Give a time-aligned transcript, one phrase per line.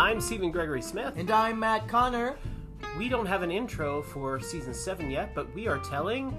[0.00, 1.12] I'm Stephen Gregory Smith.
[1.18, 2.36] And I'm Matt Connor.
[2.96, 6.34] We don't have an intro for season 7 yet, but we are telling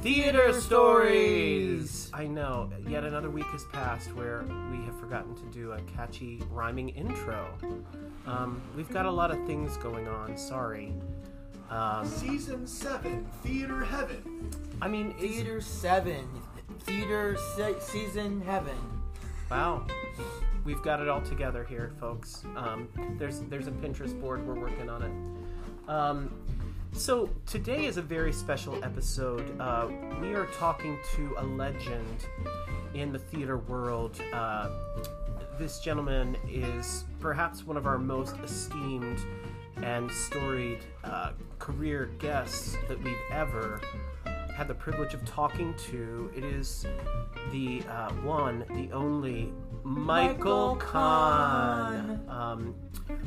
[0.00, 2.08] theater stories.
[2.14, 6.42] I know, yet another week has passed where we have forgotten to do a catchy
[6.50, 7.46] rhyming intro.
[8.26, 10.94] Um, we've got a lot of things going on, sorry.
[11.68, 14.50] Um, Season 7, Theater Heaven.
[14.80, 16.26] I mean, is- Theater 7.
[16.80, 18.78] Theater se- Season Heaven.
[19.50, 19.86] Wow.
[20.64, 22.44] We've got it all together here, folks.
[22.56, 24.46] Um, there's there's a Pinterest board.
[24.46, 25.90] We're working on it.
[25.90, 26.30] Um,
[26.92, 29.60] so today is a very special episode.
[29.60, 29.88] Uh,
[30.22, 32.26] we are talking to a legend
[32.94, 34.18] in the theater world.
[34.32, 34.70] Uh,
[35.58, 39.18] this gentleman is perhaps one of our most esteemed
[39.82, 43.80] and storied uh, career guests that we've ever
[44.56, 46.30] had the privilege of talking to.
[46.34, 46.86] It is
[47.50, 49.52] the uh, one, the only
[49.84, 52.74] Michael Michael Kahn, um,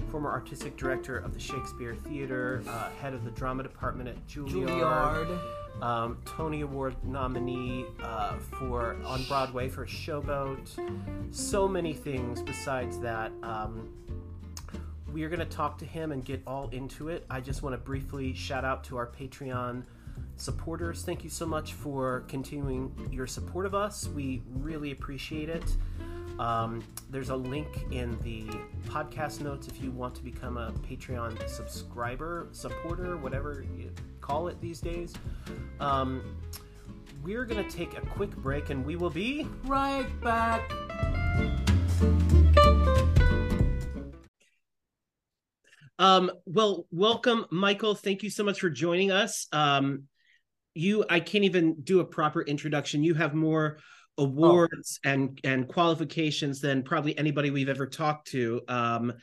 [0.10, 4.68] former artistic director of the Shakespeare Theater, uh, head of the drama department at Juilliard,
[4.68, 5.84] Juilliard.
[5.84, 10.68] um, Tony Award nominee uh, for on Broadway for Showboat.
[11.30, 13.32] So many things besides that.
[13.44, 13.94] Um,
[15.14, 17.26] we are going to talk to him and get all into it.
[17.30, 19.84] I just want to briefly shout out to our Patreon
[20.36, 21.04] supporters.
[21.04, 24.08] Thank you so much for continuing your support of us.
[24.10, 25.64] We really appreciate it.
[26.40, 28.46] Um, there's a link in the
[28.90, 34.60] podcast notes if you want to become a Patreon subscriber, supporter, whatever you call it
[34.62, 35.14] these days.
[35.80, 36.38] Um,
[37.24, 40.72] we're going to take a quick break and we will be Right back.
[46.00, 47.96] Um, well, welcome, Michael.
[47.96, 49.48] Thank you so much for joining us.
[49.52, 50.04] Um,
[50.76, 53.04] you, I can't even do a proper introduction.
[53.04, 53.80] You have more
[54.18, 58.62] awards and and qualifications than probably anybody we've ever talked to.
[58.68, 59.14] Um,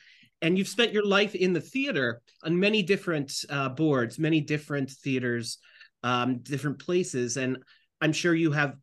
[0.42, 4.90] and you've spent your life in the theater on many different uh, boards, many different
[4.90, 5.58] theaters,
[6.02, 7.58] um, different places, and
[8.00, 8.76] I'm sure you have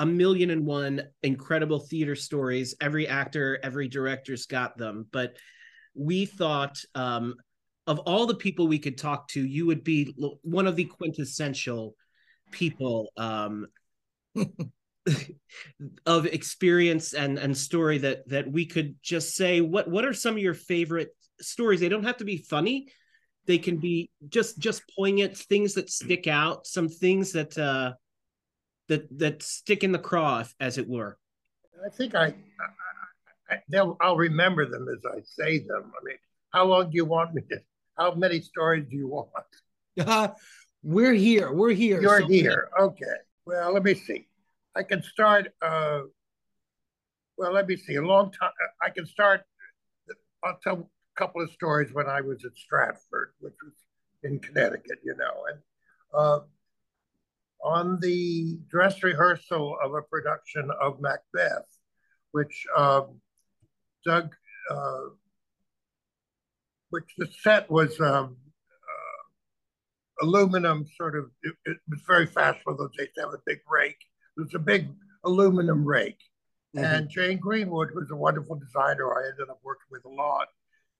[0.00, 2.74] a million and one incredible theater stories.
[2.80, 5.36] Every actor, every director's got them, but
[5.94, 7.36] we thought um,
[7.86, 11.94] of all the people we could talk to, you would be one of the quintessential
[12.50, 13.66] people um,
[16.06, 20.34] of experience and and story that that we could just say what what are some
[20.34, 22.88] of your favorite stories they don't have to be funny
[23.46, 27.92] they can be just just poignant things that stick out some things that uh
[28.88, 31.18] that that stick in the craw as it were
[31.84, 32.30] I think I, I,
[33.50, 35.92] I they'll, I'll remember them as I say them.
[36.00, 36.16] I mean,
[36.50, 37.60] how long do you want me to?
[37.98, 39.28] How many stories do you want?
[40.00, 40.28] Uh,
[40.82, 41.52] we're here.
[41.52, 42.00] We're here.
[42.00, 42.70] You're So- here.
[42.80, 43.04] Okay.
[43.44, 44.26] Well, let me see.
[44.76, 45.48] I can start.
[45.62, 46.00] Uh,
[47.36, 47.96] well, let me see.
[47.96, 48.50] A long time.
[48.82, 49.42] I can start.
[50.42, 53.72] I'll tell a couple of stories when I was at Stratford, which was
[54.22, 55.58] in Connecticut, you know, and
[56.12, 56.40] uh,
[57.64, 61.66] on the dress rehearsal of a production of Macbeth,
[62.32, 63.20] which um,
[64.04, 64.34] Doug,
[64.70, 65.00] uh,
[66.90, 68.36] which the set was um,
[68.82, 71.30] uh, aluminum, sort of.
[71.42, 73.96] It, it was very fashionable those days to have a big rake.
[74.36, 74.88] It was a big
[75.24, 76.18] aluminum rake,
[76.76, 80.48] and Jane Greenwood, who's a wonderful designer, I ended up working with a lot,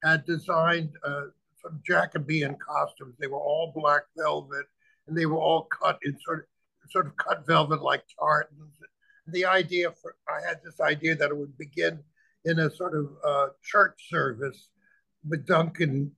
[0.03, 1.25] had designed uh,
[1.61, 3.17] some Jacobean costumes.
[3.19, 4.67] They were all black velvet,
[5.07, 8.75] and they were all cut in sort of sort of cut velvet like tartans.
[9.27, 11.99] The idea for I had this idea that it would begin
[12.45, 14.69] in a sort of uh, church service
[15.27, 16.13] with Duncan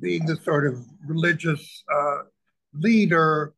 [0.00, 2.22] being the sort of religious uh,
[2.74, 3.54] leader,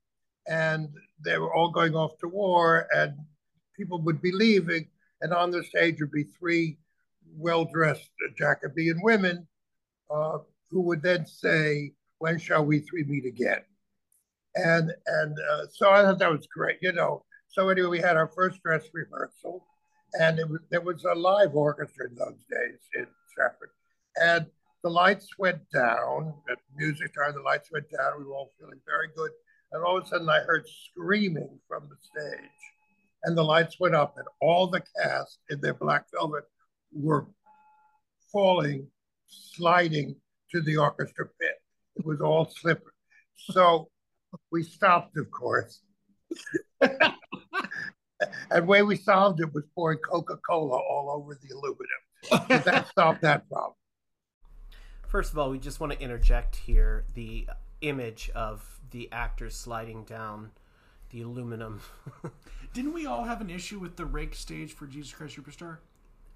[0.46, 0.88] and
[1.24, 3.14] they were all going off to war, and
[3.76, 4.88] people would be leaving,
[5.20, 6.78] and on the stage would be three
[7.36, 9.46] well-dressed Jacobean women
[10.10, 10.38] uh,
[10.70, 13.62] who would then say, "When shall we three meet again?"
[14.54, 17.24] And and uh, so I thought that was great, you know.
[17.48, 19.64] So anyway, we had our first dress rehearsal,
[20.14, 23.70] and it was there was a live orchestra in those days in Stratford,
[24.16, 24.46] and
[24.82, 26.34] the lights went down.
[26.50, 28.18] At music time, the lights went down.
[28.18, 29.30] We were all feeling very good,
[29.72, 32.50] and all of a sudden, I heard screaming from the stage,
[33.24, 36.44] and the lights went up, and all the cast in their black velvet
[36.92, 37.26] were
[38.32, 38.86] falling,
[39.28, 40.16] sliding
[40.50, 41.62] to the orchestra pit.
[41.96, 42.92] It was all slippery.
[43.36, 43.88] So
[44.50, 45.80] we stopped, of course.
[46.80, 46.90] and
[48.50, 52.64] the way we solved it was pouring Coca-Cola all over the aluminum.
[52.64, 53.74] That stopped that problem.
[55.06, 57.48] First of all, we just want to interject here the
[57.80, 60.50] image of the actors sliding down
[61.10, 61.80] the aluminum.
[62.72, 65.78] Didn't we all have an issue with the rake stage for Jesus Christ Superstar?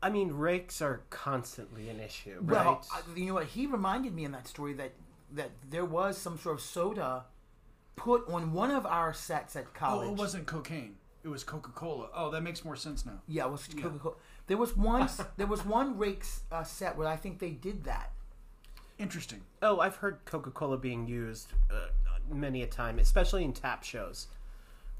[0.02, 2.66] I mean, rakes are constantly an issue, right?
[2.66, 2.84] Well,
[3.16, 3.46] you know what?
[3.46, 4.92] He reminded me in that story that
[5.32, 7.24] that there was some sort of soda
[7.96, 10.08] put on one of our sets at college.
[10.08, 10.96] Oh, it wasn't cocaine.
[11.22, 12.08] It was Coca Cola.
[12.14, 13.22] Oh, that makes more sense now.
[13.26, 14.14] Yeah, it was Coca Cola.
[14.46, 15.08] There was one.
[15.38, 18.12] there was one rakes uh, set where I think they did that.
[18.98, 19.40] Interesting.
[19.62, 21.86] oh, I've heard Coca Cola being used uh,
[22.30, 24.28] many a time, especially in tap shows.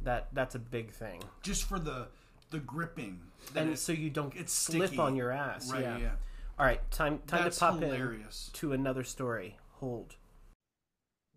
[0.03, 2.09] That that's a big thing, Just for the
[2.51, 3.21] the gripping.
[3.57, 5.01] and it- so you don't it's slip sticky.
[5.01, 5.71] on your ass.
[5.73, 5.97] Right, yeah.
[5.99, 6.11] yeah.
[6.59, 8.49] All right, time time That's to pop hilarious.
[8.53, 9.57] in to another story.
[9.81, 10.17] Hold.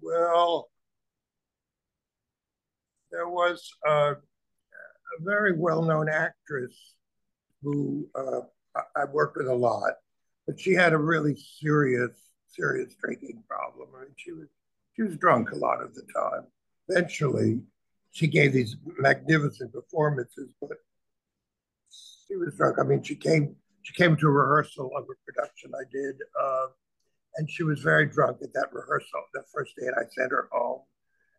[0.02, 0.70] Well,
[3.12, 4.16] there was a, a
[5.22, 6.76] very well-known actress
[7.64, 8.42] who uh,
[8.76, 9.94] I, I worked with a lot,
[10.46, 12.12] but she had a really serious,
[12.50, 13.90] serious drinking problem.
[13.98, 14.48] I mean, she was
[14.98, 16.44] she was drunk a lot of the time.
[16.90, 17.62] Eventually,
[18.12, 20.78] she gave these magnificent performances, but
[22.28, 22.78] she was drunk.
[22.80, 26.16] I mean, she came she came to a rehearsal of a production I did.
[26.38, 26.68] Uh,
[27.38, 30.50] and she was very drunk at that rehearsal the first day and i sent her
[30.52, 30.82] home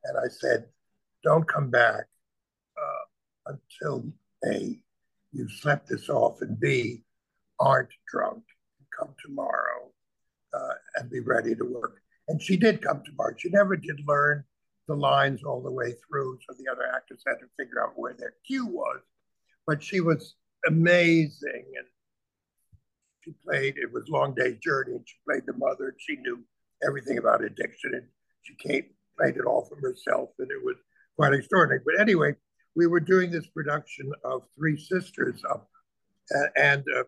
[0.05, 0.65] and i said
[1.23, 2.07] don't come back
[2.77, 4.05] uh, until
[4.47, 4.81] a
[5.33, 7.03] you've slept this off and b
[7.61, 8.43] aren't drunk
[8.97, 9.91] come tomorrow
[10.55, 14.45] uh, and be ready to work and she did come tomorrow she never did learn
[14.89, 18.15] the lines all the way through so the other actors had to figure out where
[18.19, 19.01] their cue was.
[19.67, 20.35] But she was
[20.67, 21.87] amazing and
[23.23, 26.43] she played it was long day's journey and she played the mother and she knew
[26.87, 28.07] everything about addiction and
[28.43, 28.87] she came
[29.19, 30.77] played it all from herself and it was
[31.17, 31.83] quite extraordinary.
[31.85, 32.35] But anyway
[32.75, 35.69] we were doing this production of three sisters up
[36.57, 37.05] and, uh,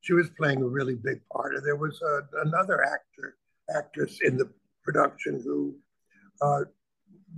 [0.00, 3.36] she was playing a really big part and there was a, another actor
[3.74, 4.50] actress in the
[4.84, 5.76] production who
[6.40, 6.64] uh,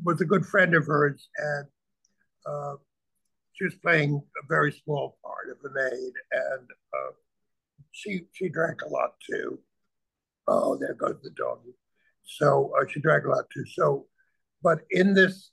[0.04, 1.66] was a good friend of hers and
[2.46, 2.74] uh,
[3.52, 7.12] she was playing a very small part of a maid and uh,
[7.92, 9.58] she she drank a lot too.
[10.48, 11.60] Oh, there goes the dog.
[12.24, 13.64] So uh, she drank a lot too.
[13.74, 14.06] So,
[14.62, 15.50] but in this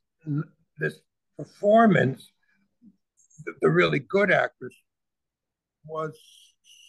[0.79, 1.00] this
[1.38, 2.31] performance,
[3.45, 4.74] the, the really good actress
[5.85, 6.18] was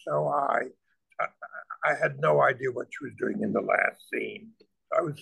[0.05, 0.67] so high.
[1.21, 1.27] I,
[1.85, 4.51] I had no idea what she was doing in the last scene.
[4.97, 5.19] I was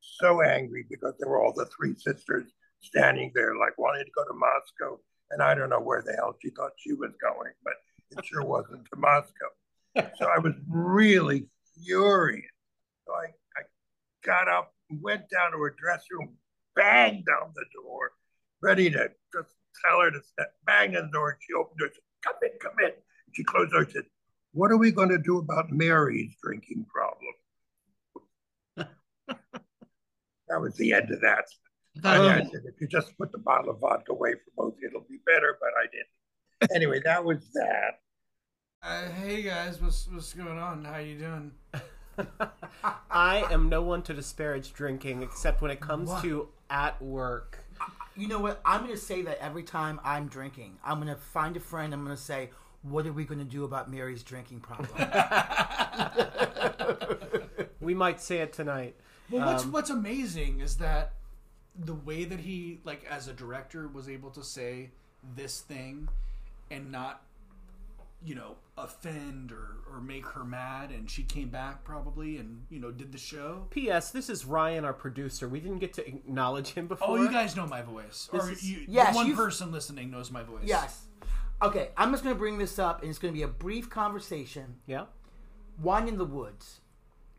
[0.00, 2.50] so angry because there were all the three sisters
[2.80, 5.00] standing there, like wanting to go to Moscow,
[5.30, 7.74] and I don't know where the hell she thought she was going, but
[8.10, 10.08] it sure wasn't to Moscow.
[10.18, 11.48] So I was really
[11.84, 12.50] furious.
[13.06, 13.26] So I,
[13.56, 13.62] I
[14.24, 16.36] got up, went down to her dressing room,
[16.76, 18.12] banged down the door,
[18.62, 19.54] ready to just
[19.84, 21.30] tell her to step, bang on the door.
[21.30, 22.92] And she opened door, said, come in, come in.
[23.32, 24.04] She closed and said,
[24.52, 27.32] what are we going to do about Mary's drinking problem?
[30.48, 31.44] that was the end of that.
[32.04, 35.06] I, I said, if you just put the bottle of vodka away from both, it'll
[35.08, 36.06] be better, but I didn't.
[36.74, 38.00] Anyway, that was that.
[38.82, 40.84] Uh, hey guys, what's what's going on?
[40.84, 41.52] How you doing?
[43.10, 46.22] I am no one to disparage drinking except when it comes What?
[46.22, 47.64] to at work.
[48.16, 48.60] You know what?
[48.64, 50.78] I'm going to say that every time I'm drinking.
[50.84, 51.94] I'm going to find a friend.
[51.94, 52.50] I'm going to say,
[52.82, 54.90] "What are we going to do about Mary's drinking problem?"
[57.80, 58.96] We might say it tonight.
[59.30, 61.12] Well, what's Um, what's amazing is that
[61.78, 64.90] the way that he, like, as a director, was able to say
[65.36, 66.08] this thing
[66.70, 67.22] and not,
[68.24, 72.78] you know, offend or or make her mad, and she came back probably and you
[72.78, 73.66] know did the show.
[73.70, 74.10] P.S.
[74.10, 75.48] This is Ryan, our producer.
[75.48, 77.08] We didn't get to acknowledge him before.
[77.10, 80.42] Oh, you guys know my voice, or is- you, Yes, one person listening knows my
[80.42, 80.64] voice.
[80.64, 81.04] yes.
[81.60, 83.90] Okay, I'm just going to bring this up, and it's going to be a brief
[83.90, 84.76] conversation.
[84.86, 85.06] Yeah.
[85.82, 86.80] Wine in the woods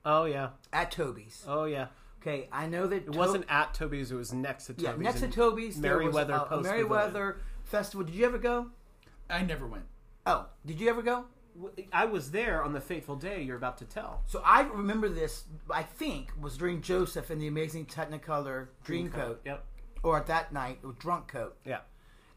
[0.06, 0.50] Oh yeah.
[0.72, 1.44] at Toby's.
[1.48, 1.88] Oh yeah.
[2.22, 4.12] Okay, I know that It wasn't at Toby's.
[4.12, 4.84] It was next to Toby's.
[4.86, 8.06] Yeah, next to in Toby's, there was Merriweather a, a Post Merriweather festival.
[8.06, 8.68] Did you ever go?
[9.30, 9.86] I never went.
[10.26, 11.26] Oh, did you ever go?
[11.92, 14.22] I was there on the fateful day you're about to tell.
[14.26, 15.44] So I remember this.
[15.70, 19.66] I think was during Joseph and the Amazing Technicolor Dreamcoat, Yep.
[20.04, 21.58] or at that night, or Drunk Coat.
[21.66, 21.80] Yeah.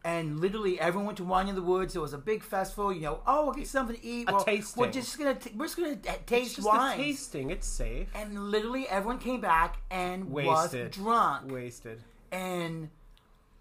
[0.05, 1.95] And literally, everyone went to Wine in the Woods.
[1.95, 2.91] It was a big festival.
[2.91, 4.27] You know, oh, we'll get something to eat.
[4.29, 4.81] A well, tasting.
[4.81, 6.99] We're just gonna t- we're just gonna t- It's taste just wine.
[6.99, 7.49] a tasting.
[7.51, 8.09] It's safe.
[8.13, 10.87] And literally, everyone came back and Wasted.
[10.89, 11.51] was drunk.
[11.51, 12.03] Wasted.
[12.33, 12.89] And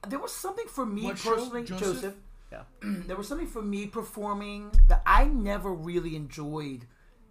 [0.08, 1.34] there was something for me What show?
[1.36, 1.86] personally, Joseph?
[1.94, 2.14] Joseph
[2.50, 2.62] Yeah.
[2.82, 6.86] there was something for me performing that I never really enjoyed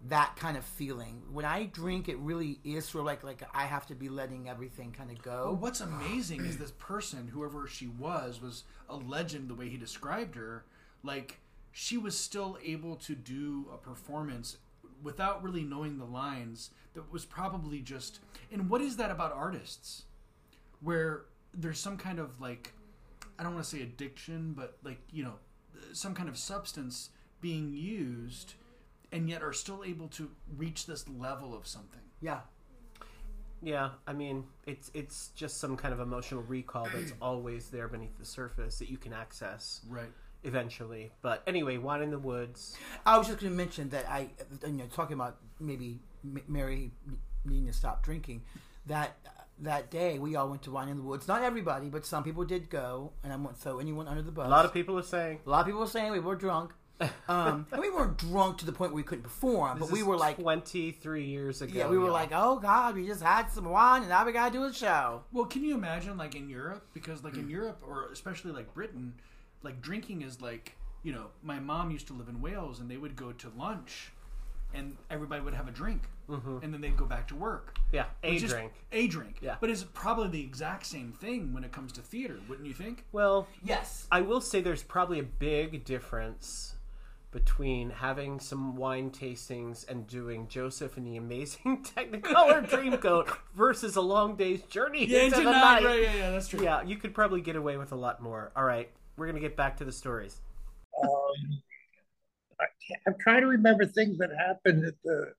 [0.08, 1.22] that kind of feeling.
[1.32, 4.48] When I drink, it really is sort of like like I have to be letting
[4.48, 5.58] everything kind of Well, go.
[5.60, 9.48] what's amazing is this person, whoever she was, was a legend.
[9.48, 10.64] The way he described her,
[11.02, 11.38] like
[11.70, 14.56] she was still able to do a performance
[15.02, 16.70] without really knowing the lines.
[16.94, 18.20] That was probably just.
[18.50, 20.04] And what is that about artists?
[20.80, 21.22] Where
[21.54, 22.72] there's some kind of like,
[23.38, 25.34] I don't want to say addiction, but like you know,
[25.92, 28.54] some kind of substance being used
[29.12, 32.00] and yet are still able to reach this level of something.
[32.20, 32.40] Yeah.
[33.64, 38.18] Yeah, I mean, it's it's just some kind of emotional recall that's always there beneath
[38.18, 40.10] the surface that you can access Right.
[40.42, 41.12] eventually.
[41.22, 42.76] But anyway, Wine in the Woods.
[43.06, 44.30] I was just going to mention that I,
[44.66, 46.00] you know, talking about maybe
[46.48, 46.90] Mary
[47.44, 48.42] needing to stop drinking.
[48.86, 49.16] That
[49.60, 51.28] that day we all went to Wine in the Woods.
[51.28, 54.46] Not everybody, but some people did go, and I won't throw anyone under the bus.
[54.46, 56.72] A lot of people are saying a lot of people were saying we were drunk.
[57.28, 60.04] Um, and we weren't drunk to the point where we couldn't perform, but we is
[60.04, 61.72] were like, 23 years ago.
[61.76, 62.12] yeah, we were y'all.
[62.12, 65.22] like, oh god, we just had some wine, and now we gotta do a show.
[65.32, 66.86] Well, can you imagine like in Europe?
[66.94, 69.14] Because like in Europe, or especially like Britain,
[69.62, 71.26] like drinking is like you know.
[71.42, 74.12] My mom used to live in Wales, and they would go to lunch,
[74.72, 77.74] and everybody would have a drink, and then they'd go back to work.
[77.90, 78.72] yeah, a Which drink.
[78.92, 79.38] a drink.
[79.40, 79.56] Yeah.
[79.60, 83.04] but it's probably the exact same thing when it comes to theater, wouldn't you think?
[83.10, 86.74] Well, Yes, I will say there's probably a big difference
[87.32, 94.00] between having some wine tastings and doing Joseph and the Amazing Technicolor Dreamcoat versus a
[94.00, 95.82] long day's journey into the night.
[95.82, 96.62] Right, yeah, yeah, that's true.
[96.62, 98.52] Yeah, you could probably get away with a lot more.
[98.54, 100.40] All right, we're gonna get back to the stories.
[101.02, 101.62] Um,
[102.60, 102.64] I
[103.06, 105.32] I'm trying to remember things that happened at the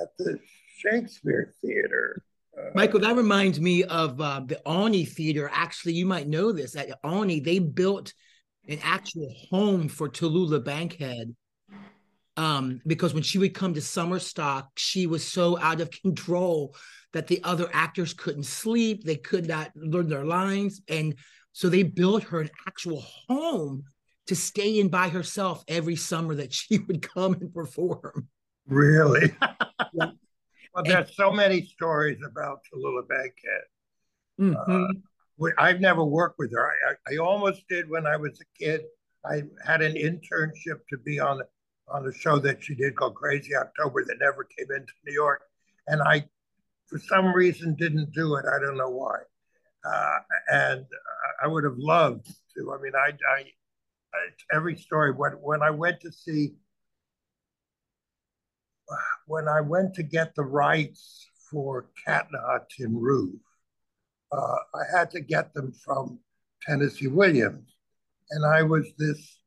[0.00, 0.38] at the
[0.78, 2.22] Shakespeare Theater.
[2.56, 5.50] Uh, Michael, that reminds me of uh, the Olney Theater.
[5.52, 6.76] Actually, you might know this.
[6.76, 8.12] At Olney, they built
[8.68, 11.34] an actual home for Tallulah Bankhead.
[12.36, 16.74] Um, because when she would come to summer stock, she was so out of control
[17.12, 20.80] that the other actors couldn't sleep, they could not learn their lines.
[20.88, 21.14] And
[21.52, 23.84] so they built her an actual home
[24.28, 28.28] to stay in by herself every summer that she would come and perform.
[28.66, 29.34] Really?
[29.92, 30.06] Yeah.
[30.74, 33.62] well, there's so many stories about Tallulah Bankhead.
[34.40, 34.88] Mhm.
[34.88, 35.02] We-
[35.58, 36.70] I've never worked with her.
[36.88, 38.82] I, I, almost did when I was a kid.
[39.24, 41.40] I had an internship to be on
[41.88, 45.42] on a show that she did called Crazy October that never came into New York,
[45.86, 46.24] and I,
[46.86, 48.44] for some reason, didn't do it.
[48.46, 49.18] I don't know why.
[49.84, 50.18] Uh,
[50.48, 50.86] and
[51.42, 52.72] I would have loved to.
[52.72, 53.40] I mean, I, I,
[54.14, 56.54] I every story when when I went to see
[59.26, 63.40] when I went to get the rights for Cat on a Hot Tin Roof,
[64.32, 66.18] uh, I had to get them from
[66.62, 67.68] Tennessee Williams.
[68.30, 69.38] And I was this,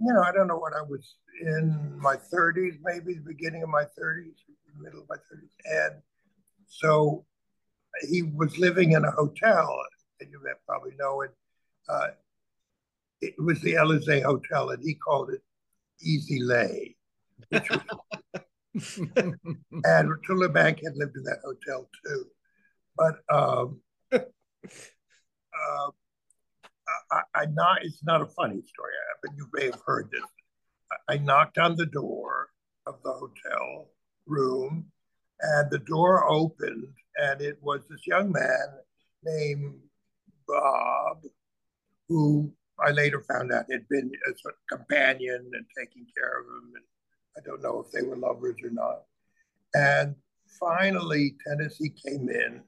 [0.00, 3.68] you know, I don't know what I was in my 30s, maybe the beginning of
[3.68, 4.34] my 30s,
[4.78, 5.90] middle of my 30s.
[5.90, 6.02] And
[6.66, 7.24] so
[8.08, 9.78] he was living in a hotel,
[10.20, 11.34] and you may probably know it.
[11.88, 12.08] Uh,
[13.20, 15.42] it was the Elysee Hotel, and he called it
[16.02, 16.96] Easy Lay.
[19.84, 22.26] And Tallulah Bankhead lived in that hotel too.
[22.96, 23.80] But um,
[24.12, 25.90] uh,
[27.10, 30.22] I, I not it's not a funny story, but you may have heard this.
[31.08, 32.48] I, knocked on the door
[32.86, 33.88] of the hotel
[34.26, 34.86] room,
[35.40, 38.66] and the door opened, and it was this young man
[39.24, 39.74] named
[40.46, 41.22] Bob,
[42.08, 46.46] who I later found out had been a sort of companion and taking care of
[46.46, 46.72] him.
[46.76, 46.84] And
[47.36, 49.02] I don't know if they were lovers or not.
[49.74, 50.14] And
[50.60, 52.62] finally, Tennessee came in,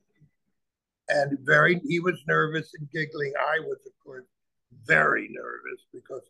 [1.08, 3.32] and very he was nervous and giggling.
[3.38, 4.24] I was, of course,
[4.86, 6.22] very nervous because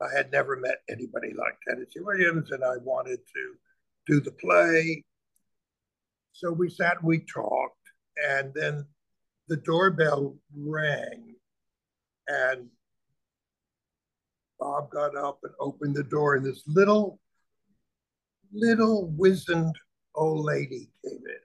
[0.00, 3.54] I had never met anybody like Tennessee Williams, and I wanted to
[4.06, 5.04] do the play.
[6.32, 7.78] So we sat and we talked,
[8.16, 8.86] and then
[9.48, 11.36] the doorbell rang,
[12.28, 12.68] and
[14.58, 17.20] Bob got up and opened the door, and this little,
[18.52, 19.74] little wizened
[20.14, 21.43] old lady came in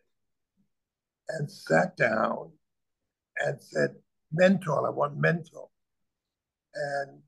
[1.29, 2.51] and sat down
[3.37, 3.95] and said,
[4.31, 5.71] Menthol, I want menthol.
[6.75, 7.21] And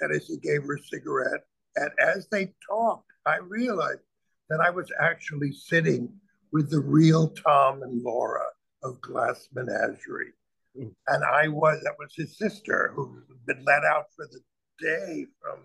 [0.00, 1.42] Tennessee gave her a cigarette.
[1.76, 4.00] And as they talked, I realized
[4.48, 6.08] that I was actually sitting
[6.52, 8.46] with the real Tom and Laura
[8.82, 10.32] of Glass Menagerie.
[10.76, 10.92] Mm.
[11.08, 14.40] And I was, that was his sister who had been let out for the
[14.80, 15.60] day from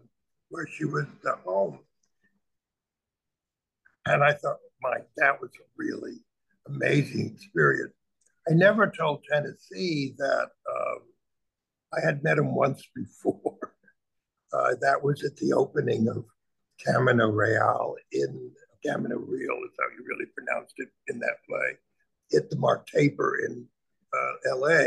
[0.49, 1.79] where she was at home.
[4.05, 6.17] And I thought, Mike, that was really
[6.67, 7.93] amazing experience.
[8.49, 10.99] I never told Tennessee that um,
[11.93, 13.57] I had met him once before.
[14.53, 16.23] Uh, that was at the opening of
[16.85, 18.51] Camino Real in
[18.85, 23.39] Camino Real, is how you really pronounced it in that play, at the Mark Taper
[23.47, 23.65] in
[24.13, 24.85] uh, LA.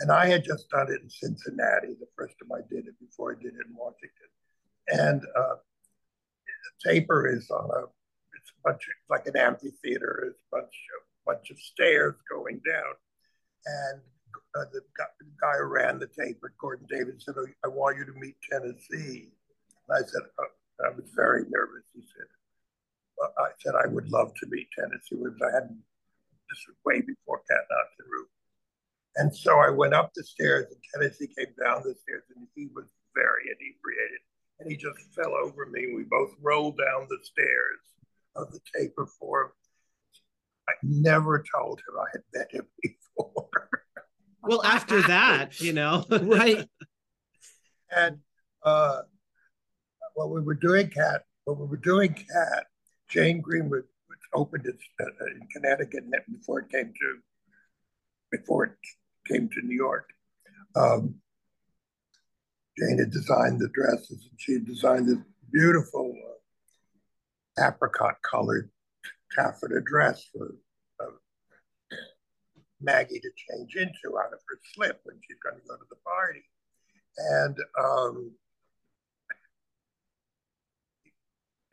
[0.00, 3.32] And I had just done it in Cincinnati, the first time I did it before
[3.32, 4.28] I did it in Washington.
[4.88, 5.56] And uh,
[6.84, 7.86] Taper is on a,
[8.64, 12.94] bunch of, like an amphitheater, it's a bunch of, bunch of stairs going down.
[13.66, 14.00] And
[14.56, 14.80] uh, the,
[15.40, 19.32] guy, ran the tape at Gordon David said, oh, I want you to meet Tennessee.
[19.88, 21.84] And I said, oh, I was very nervous.
[21.94, 22.26] He said,
[23.16, 25.42] well, I said, I would love to meet Tennessee Williams.
[25.42, 25.78] I hadn't,
[26.48, 28.28] this was way before Cat on a Hot Tin Roof.
[29.16, 32.68] And so I went up the stairs and Tennessee came down the stairs and he
[32.74, 34.22] was very inebriated.
[34.60, 35.84] And he just fell over me.
[35.84, 37.82] And we both rolled down the stairs
[38.38, 39.52] of the tape before.
[40.68, 43.48] I never told him I had met him before.
[44.40, 46.64] Well, after that, you know, right.
[47.94, 48.18] and
[48.62, 49.00] uh,
[50.14, 52.66] when we were doing Cat, when we were doing Cat,
[53.10, 53.82] Jane Greenwood
[54.18, 57.18] which opened it in Connecticut before it came to
[58.30, 58.72] before it
[59.26, 60.08] came to New York.
[60.74, 61.14] Um,
[62.78, 65.18] Jane had designed the dresses, and she had designed this
[65.52, 66.37] beautiful uh,
[67.58, 68.70] apricot colored
[69.32, 70.54] taffeta dress for
[71.00, 71.06] uh,
[72.80, 75.96] Maggie to change into out of her slip when she's going to go to the
[75.96, 76.42] party.
[77.18, 78.32] And um,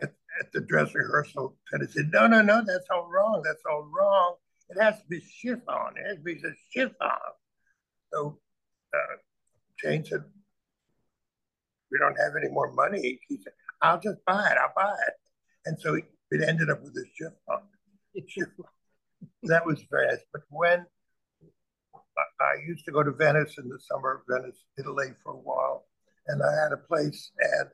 [0.01, 3.43] at, at, the dress rehearsal, Teddy said, No, no, no, that's all wrong.
[3.45, 4.35] That's all wrong.
[4.69, 5.93] It has to be chiffon.
[5.97, 7.09] It has to be a chiffon.
[8.11, 8.39] So
[8.93, 9.17] uh,
[9.79, 10.23] Jane said,
[11.91, 13.19] We don't have any more money.
[13.27, 14.57] He said, I'll just buy it.
[14.57, 15.13] I'll buy it.
[15.65, 17.67] And so it ended up with a chiffon.
[19.43, 20.23] that was very nice.
[20.31, 20.85] But when
[22.39, 25.85] I used to go to Venice in the summer, Venice, Italy for a while,
[26.27, 27.69] and I had a place and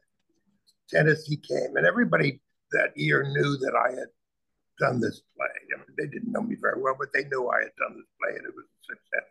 [0.89, 4.09] Tennessee came, and everybody that year knew that I had
[4.79, 5.47] done this play.
[5.73, 8.07] I mean, they didn't know me very well, but they knew I had done this
[8.19, 9.29] play, and it was a success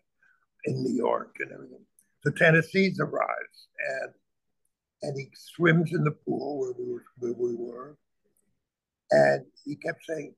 [0.64, 1.84] in New York and everything.
[2.22, 3.68] So Tennessee's arrives,
[4.02, 4.12] and
[5.02, 7.96] and he swims in the pool where we were, where we were,
[9.10, 10.34] and he kept saying,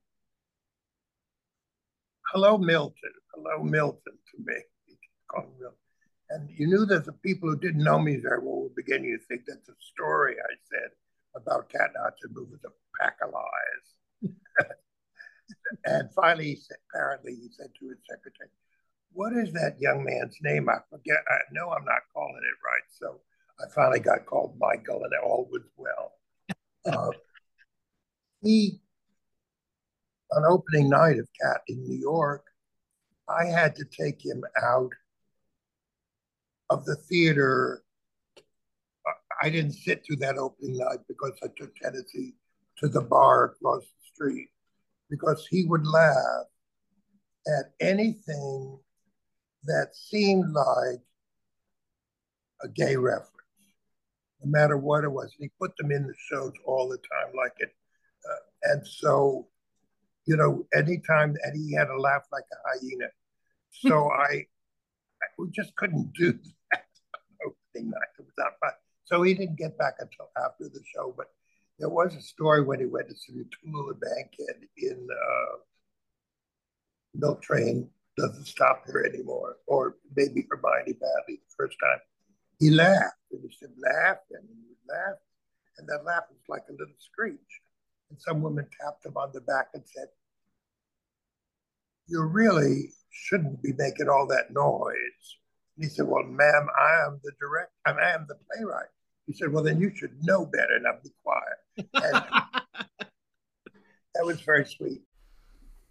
[2.27, 3.13] "Hello, Milton.
[3.35, 4.55] Hello, Milton." To me,
[4.87, 4.99] he
[5.29, 5.79] called Milton.
[6.31, 9.27] And you knew that the people who didn't know me very well were beginning to
[9.27, 10.91] think that the story I said
[11.37, 14.33] about Cat and Move was a pack of lies.
[15.85, 18.49] and finally, he said, apparently, he said to his secretary,
[19.13, 20.69] what is that young man's name?
[20.69, 21.19] I forget.
[21.29, 22.89] I know I'm not calling it right.
[22.99, 23.21] So
[23.61, 26.13] I finally got called Michael, and all was well.
[26.87, 27.11] Uh,
[28.43, 28.81] he,
[30.35, 32.45] on opening night of Cat in New York,
[33.29, 34.91] I had to take him out
[36.71, 37.83] of the theater.
[39.43, 42.35] I didn't sit through that opening night because I took Tennessee
[42.79, 44.49] to the bar across the street
[45.11, 46.47] because he would laugh
[47.47, 48.79] at anything
[49.65, 51.01] that seemed like
[52.63, 53.31] a gay reference,
[54.43, 55.35] no matter what it was.
[55.39, 57.75] He put them in the shows all the time, like it.
[58.65, 59.49] And so,
[60.27, 63.09] you know, anytime, and he had a laugh like a hyena.
[63.71, 66.33] So I, I, we just couldn't do
[66.73, 66.85] that
[67.45, 68.13] opening night.
[68.19, 68.73] It was not fun.
[69.05, 71.15] So he didn't get back until after the show.
[71.17, 71.27] But
[71.79, 75.57] there was a story when he went to see the Tallulah Bankhead in uh,
[77.15, 81.99] Milk Train doesn't stop Here anymore, or maybe Hermione Baddeley the first time.
[82.59, 85.23] He laughed, and he said, laugh, and he laughed,
[85.79, 87.61] and that laugh was like a little screech.
[88.13, 90.09] And some women tapped him on the back and said,
[92.07, 95.39] you really shouldn't be making all that noise.
[95.77, 98.91] And he said, well, ma'am, I am the director, I am the playwright.
[99.27, 101.59] He said, well, then you should know better, and I'll be quiet.
[104.15, 105.01] That was very sweet.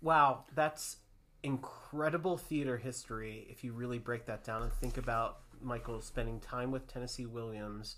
[0.04, 0.98] Wow, that's
[1.42, 6.70] incredible theater history if you really break that down and think about Michael spending time
[6.70, 7.96] with Tennessee Williams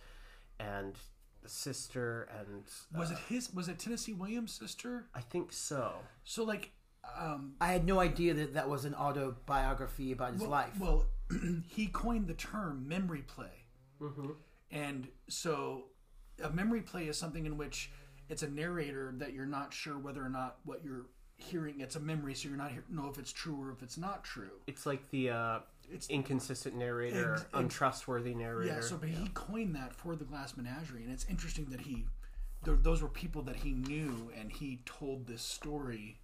[0.62, 0.96] and
[1.50, 2.64] sister and
[2.96, 5.06] uh, was it his was it Tennessee Williams' sister?
[5.14, 5.94] I think so.
[6.24, 6.72] So like
[7.20, 10.80] um, I had no idea that that was an autobiography about his well, life.
[10.80, 11.06] Well,
[11.68, 13.66] he coined the term memory play.
[14.02, 14.32] Mm-hmm.
[14.72, 15.86] And so
[16.44, 17.92] a memory play is something in which
[18.30, 22.00] it's a narrator that you're not sure whether or not what you're hearing it's a
[22.00, 24.62] memory, so you're not know if it's true or if it's not true.
[24.68, 25.60] It's like the uh,
[25.92, 28.76] it's inconsistent narrator, and, and, untrustworthy narrator.
[28.76, 28.82] Yeah.
[28.82, 29.20] So, but yeah.
[29.20, 32.06] he coined that for the Glass Menagerie, and it's interesting that he,
[32.64, 36.20] those were people that he knew, and he told this story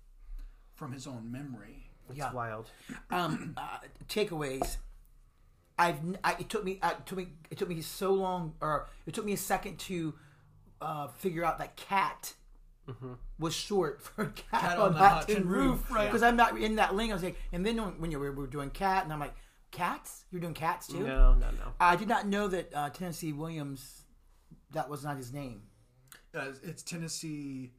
[0.75, 1.89] from his own memory.
[2.09, 2.31] It's yeah.
[2.31, 2.71] wild.
[3.11, 4.77] Um, uh, takeaways.
[5.77, 8.87] I've I, it took me uh, it took me it took me so long, or
[9.05, 10.13] it took me a second to
[10.81, 12.33] uh, figure out that cat
[12.87, 13.13] mm-hmm.
[13.37, 16.07] was short for cat, cat on, on hot tin roof, roof, right?
[16.07, 17.13] Because I'm not in that lingo.
[17.13, 19.35] I was like, and then when you were, we were doing cat, and I'm like,
[19.71, 20.25] cats?
[20.31, 20.99] You're doing cats too?
[20.99, 21.73] No, no, no.
[21.79, 24.03] I did not know that uh, Tennessee Williams.
[24.71, 25.63] That was not his name.
[26.35, 27.71] Uh, it's Tennessee.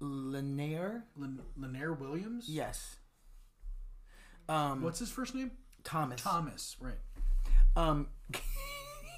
[0.00, 1.04] Lanier.
[1.56, 2.48] Lanier Williams.
[2.48, 2.96] Yes.
[4.48, 5.52] Um, What's his first name?
[5.84, 6.20] Thomas.
[6.20, 6.94] Thomas, right?
[7.76, 8.08] Um,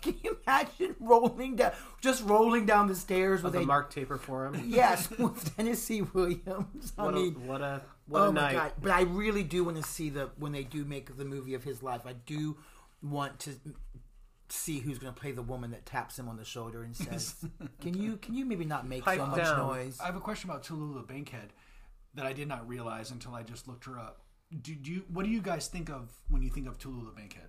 [0.02, 4.16] can you imagine rolling down, just rolling down the stairs with the a Mark Taper
[4.18, 4.62] for him?
[4.66, 6.92] yes with Tennessee Williams?
[6.96, 8.72] I What a mean, what a what oh a my god!
[8.80, 11.64] But I really do want to see the when they do make the movie of
[11.64, 12.02] his life.
[12.06, 12.56] I do
[13.02, 13.52] want to
[14.48, 17.34] see who's going to play the woman that taps him on the shoulder and says,
[17.80, 19.58] "Can you can you maybe not make Pipe so much down.
[19.58, 21.52] noise?" I have a question about Tallulah Bankhead
[22.14, 24.22] that I did not realize until I just looked her up.
[24.62, 27.48] Do, do you, what do you guys think of when you think of Tallulah Bankhead?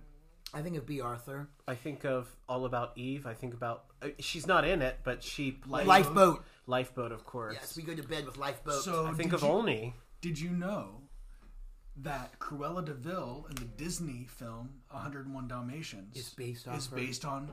[0.52, 1.48] I think of Bea Arthur.
[1.66, 3.26] I think of All About Eve.
[3.26, 6.44] I think about uh, she's not in it, but she plays Lifeboat.
[6.66, 7.54] Lifeboat, of course.
[7.54, 8.82] Yes, we go to bed with lifeboat.
[8.82, 9.94] So I think of you, Olney.
[10.20, 11.02] Did you know
[11.96, 16.96] that Cruella de Vil in the Disney film 101 Dalmatians Is based off is her.
[16.96, 17.50] based on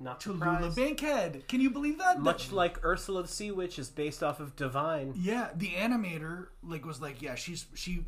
[0.00, 0.76] Not Tallulah surprised.
[0.76, 1.44] Bankhead?
[1.48, 2.20] Can you believe that?
[2.20, 5.14] Much like Ursula the Sea Witch is based off of Divine.
[5.16, 8.04] Yeah, the animator like was like, yeah, she's she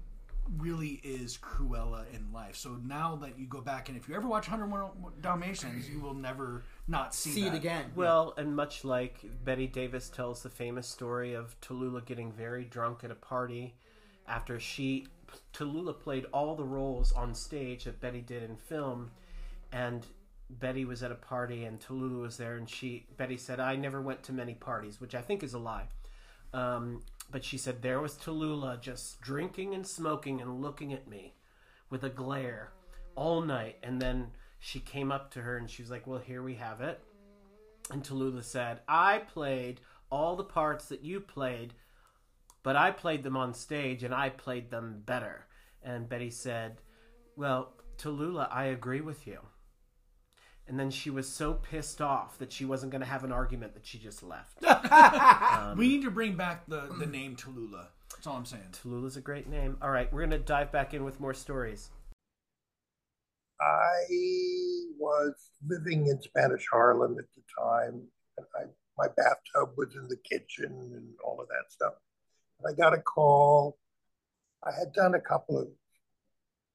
[0.58, 2.56] really is Cruella in life.
[2.56, 4.90] So now that you go back and if you ever watch 101
[5.22, 7.86] Dalmatians, you will never not see, see it again.
[7.94, 13.04] Well, and much like Bette Davis tells the famous story of Tallulah getting very drunk
[13.04, 13.74] at a party
[14.26, 15.06] after she
[15.52, 19.10] Tallulah played all the roles on stage that Bette did in film
[19.72, 20.06] and
[20.48, 24.00] Bette was at a party and Tallulah was there and she Bette said I never
[24.00, 25.88] went to many parties, which I think is a lie.
[26.52, 31.34] Um, but she said there was Tallulah just drinking and smoking and looking at me
[31.90, 32.72] with a glare
[33.16, 34.28] all night and then
[34.60, 37.02] she came up to her and she was like, "Well, here we have it."
[37.90, 41.74] And Tallulah said, I played all the parts that you played,
[42.64, 45.46] but I played them on stage and I played them better.
[45.83, 46.79] And Bette said,
[47.37, 49.38] Well, Tallulah, I agree with you.
[50.66, 53.74] And then she was so pissed off that she wasn't going to have an argument
[53.74, 54.59] that she just left.
[54.94, 57.88] Um, we need to bring back the the name Tallulah.
[58.11, 58.72] That's all I'm saying.
[58.72, 59.77] Tallulah's a great name.
[59.83, 61.90] All right, we're going to dive back in with more stories.
[63.61, 64.05] I
[64.98, 65.35] was
[65.66, 68.03] living in Spanish Harlem at the time,
[68.38, 68.64] and I,
[68.96, 71.94] my bathtub was in the kitchen and all of that stuff.
[72.66, 73.78] I got a call.
[74.62, 75.68] I had done a couple of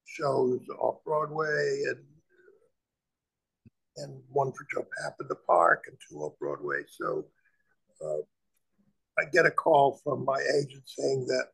[0.06, 2.04] shows off Broadway and
[3.98, 6.84] and one for Joe Papp in the Park and two off Broadway.
[6.88, 7.26] So
[8.02, 8.22] uh,
[9.20, 11.48] I get a call from my agent saying that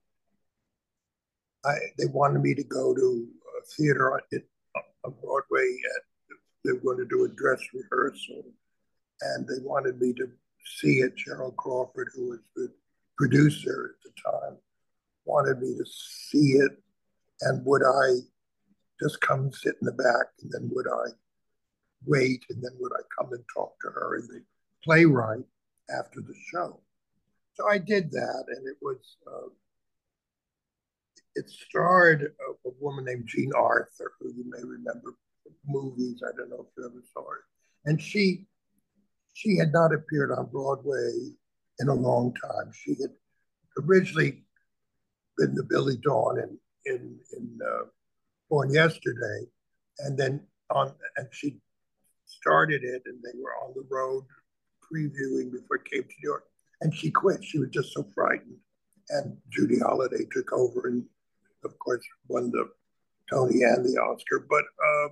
[1.66, 3.28] I they wanted me to go to
[3.62, 4.22] a theater on,
[5.06, 8.44] on Broadway and they were going to do a dress rehearsal
[9.22, 10.28] and they wanted me to
[10.66, 11.14] see it.
[11.16, 12.72] Cheryl Crawford, who was the
[13.18, 14.58] producer at the time,
[15.26, 16.72] wanted me to see it
[17.42, 18.20] and would I
[19.02, 21.10] just come sit in the back and then would I
[22.06, 24.44] wait and then would I come and talk to her and the
[24.84, 25.44] playwright
[25.90, 26.80] after the show.
[27.56, 29.50] So I did that and it was uh,
[31.36, 36.22] it starred a, a, woman named Jean Arthur, who you may remember from movies.
[36.26, 37.44] I don't know if you ever saw her.
[37.86, 38.46] And she
[39.34, 41.12] she had not appeared on Broadway
[41.80, 42.72] in a long time.
[42.74, 43.12] She had
[43.84, 44.44] originally
[45.38, 47.86] been the Billie Dawn in in in uh,
[48.50, 49.48] Born Yesterday,
[50.00, 51.60] and then on and she
[52.26, 54.24] started it, and they were on the road
[54.82, 56.46] previewing before it came to New York,
[56.82, 57.44] and she quit.
[57.44, 58.58] She was just so frightened,
[59.10, 61.04] and Judy Holliday took over, and
[61.64, 62.70] of course won the
[63.30, 64.46] Tony and the Oscar.
[64.48, 65.10] But uh,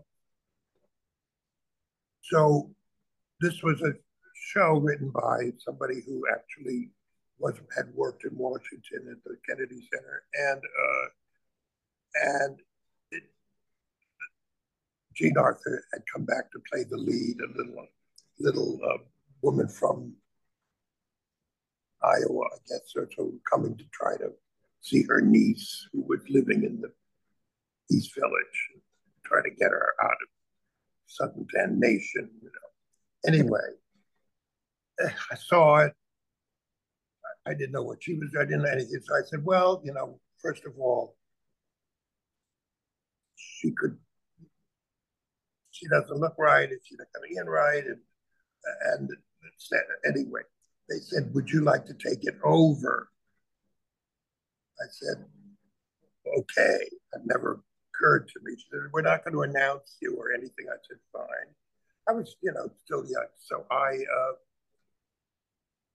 [2.22, 2.72] so
[3.42, 3.94] this was a
[4.44, 6.90] show written by somebody who actually
[7.40, 11.08] was had worked in Washington at the Kennedy Center, and uh,
[12.44, 12.60] and
[13.12, 13.24] it,
[15.16, 17.88] Jean Arthur had come back to play the lead, a little
[18.40, 18.98] little uh,
[19.42, 20.14] woman from
[22.04, 24.32] Iowa, I guess, or so coming to try to
[24.82, 26.92] see her niece who was living in the
[27.96, 28.84] East Village,
[29.26, 30.30] try to get her out of
[31.08, 33.34] Southern Penn Nation, you know.
[33.34, 33.70] Anyway,
[35.32, 35.94] I saw it.
[37.46, 38.30] I didn't know what she was.
[38.40, 39.02] I didn't know anything.
[39.04, 41.18] So I said, "Well, you know, first of all,
[43.36, 43.98] she could.
[45.72, 48.00] She doesn't look right, and she's not coming in right, and
[48.94, 49.10] and
[50.06, 50.42] anyway,
[50.90, 53.10] they said, "Would you like to take it over?"
[54.80, 55.26] I said,
[56.40, 56.80] "Okay."
[57.14, 57.62] It never
[57.94, 58.56] occurred to me.
[58.58, 61.54] She said, "We're not going to announce you or anything." I said, "Fine."
[62.08, 64.34] I was, you know, still young, so I uh,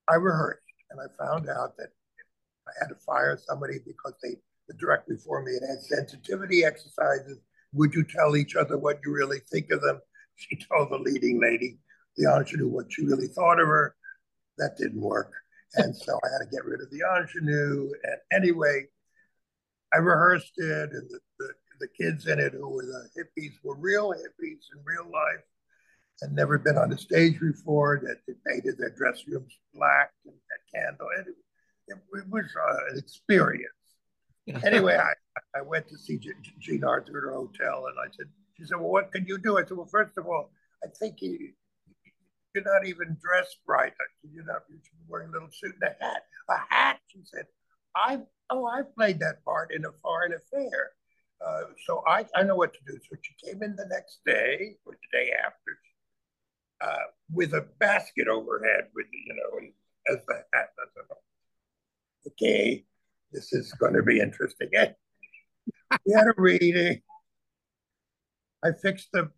[0.08, 1.88] I rehearsed, and I found out that
[2.66, 4.36] I had to fire somebody because they
[4.68, 7.38] the director before me had had sensitivity exercises.
[7.72, 10.00] Would you tell each other what you really think of them?
[10.36, 11.78] She told the leading lady,
[12.16, 13.94] the ingenue, what she really thought of her.
[14.58, 15.32] That didn't work,
[15.76, 17.92] and so I had to get rid of the ingenue.
[18.02, 18.86] And anyway,
[19.94, 23.76] I rehearsed it, and the, the, the kids in it who were the hippies were
[23.76, 25.44] real hippies in real life
[26.22, 30.34] and never been on a stage before, that they painted their dressing rooms black and
[30.34, 31.08] had candle.
[31.16, 31.34] And it,
[31.88, 33.72] it, it was uh, an experience.
[34.64, 36.18] anyway, I, I went to see
[36.58, 38.26] Jean Arthur at her hotel and I said,
[38.56, 39.58] she said, well, what can you do?
[39.58, 40.50] I said, well, first of all,
[40.82, 41.52] I think you,
[42.54, 43.92] you're not even dressed right.
[44.32, 46.22] You're not you're wearing a little suit and a hat.
[46.48, 47.46] A hat, she said.
[47.94, 50.90] I oh, I played that part in a foreign affair.
[51.44, 52.98] Uh, so I, I know what to do.
[53.08, 55.78] So she came in the next day or the day after
[56.80, 56.96] uh,
[57.32, 60.68] with a basket overhead with, you know, as the hat.
[62.26, 62.84] Okay,
[63.32, 64.68] this is going to be interesting.
[64.72, 67.00] we had a reading.
[68.64, 69.30] I fixed the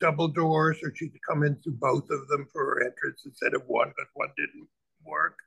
[0.00, 3.54] double doors so she could come in through both of them for her entrance instead
[3.54, 4.68] of one but one didn't
[5.04, 5.38] work.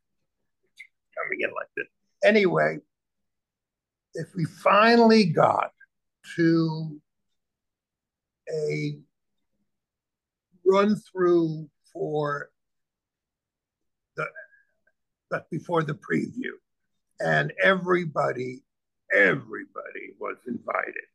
[1.23, 1.87] Coming in like this.
[2.23, 2.77] Anyway,
[4.13, 5.71] if we finally got
[6.35, 6.99] to
[8.51, 8.99] a
[10.69, 12.49] run through for
[14.15, 14.25] the
[15.29, 16.53] but before the preview.
[17.19, 18.61] And everybody
[19.13, 21.07] everybody was invited.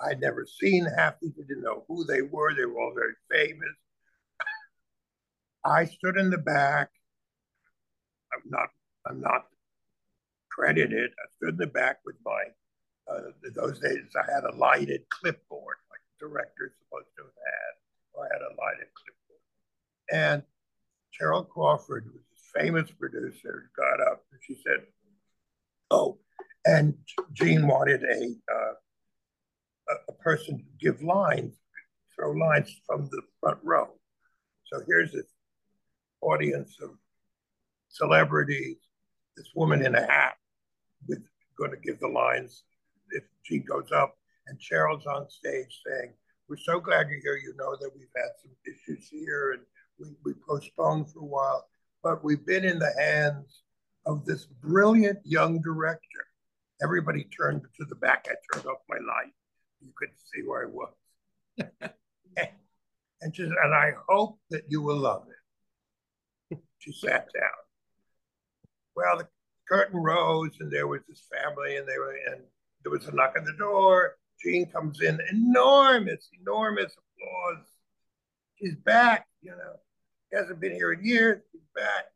[0.00, 2.54] I'd never seen half people didn't know who they were.
[2.54, 3.74] They were all very famous.
[5.64, 6.90] I stood in the back.
[8.32, 8.68] I'm not
[9.06, 9.46] i'm not
[10.50, 11.10] credited.
[11.10, 12.42] I stood in the back with my
[13.08, 17.85] uh, those days i had a lighted clipboard like directors supposed to have had
[18.22, 19.42] had a lighted clipboard.
[20.10, 20.42] And
[21.12, 24.86] Cheryl Crawford, who was a famous producer, got up and she said,
[25.90, 26.18] "Oh,"
[26.64, 26.94] and
[27.32, 28.72] Jean wanted a uh,
[30.08, 31.54] a person to give lines,
[32.14, 33.88] throw lines from the front row.
[34.64, 35.26] So here's this
[36.20, 36.90] audience of
[37.88, 38.76] celebrities,
[39.36, 40.36] this woman in a hat
[41.06, 41.22] with
[41.58, 42.64] going to give the lines
[43.10, 46.12] if Jean goes up, and Cheryl's on stage saying,
[46.48, 47.36] we're so glad you're here.
[47.36, 49.62] You know that we've had some issues here and
[49.98, 51.66] we, we postponed for a while,
[52.02, 53.62] but we've been in the hands
[54.04, 56.26] of this brilliant young director.
[56.82, 58.28] Everybody turned to the back.
[58.28, 59.32] I turned off my light.
[59.80, 60.92] You could see where I was.
[63.22, 66.58] and she said, and I hope that you will love it.
[66.78, 67.64] She sat down.
[68.94, 69.28] Well, the
[69.68, 72.42] curtain rose and there was this family and they were and
[72.82, 77.66] there was a knock on the door Jean comes in, enormous, enormous applause.
[78.58, 79.76] She's back, you know.
[80.30, 81.42] She hasn't been here in years.
[81.52, 82.06] She's back.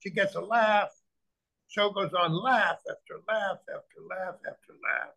[0.00, 0.90] She gets a laugh.
[1.68, 5.14] Show goes on laugh after laugh after laugh after laugh.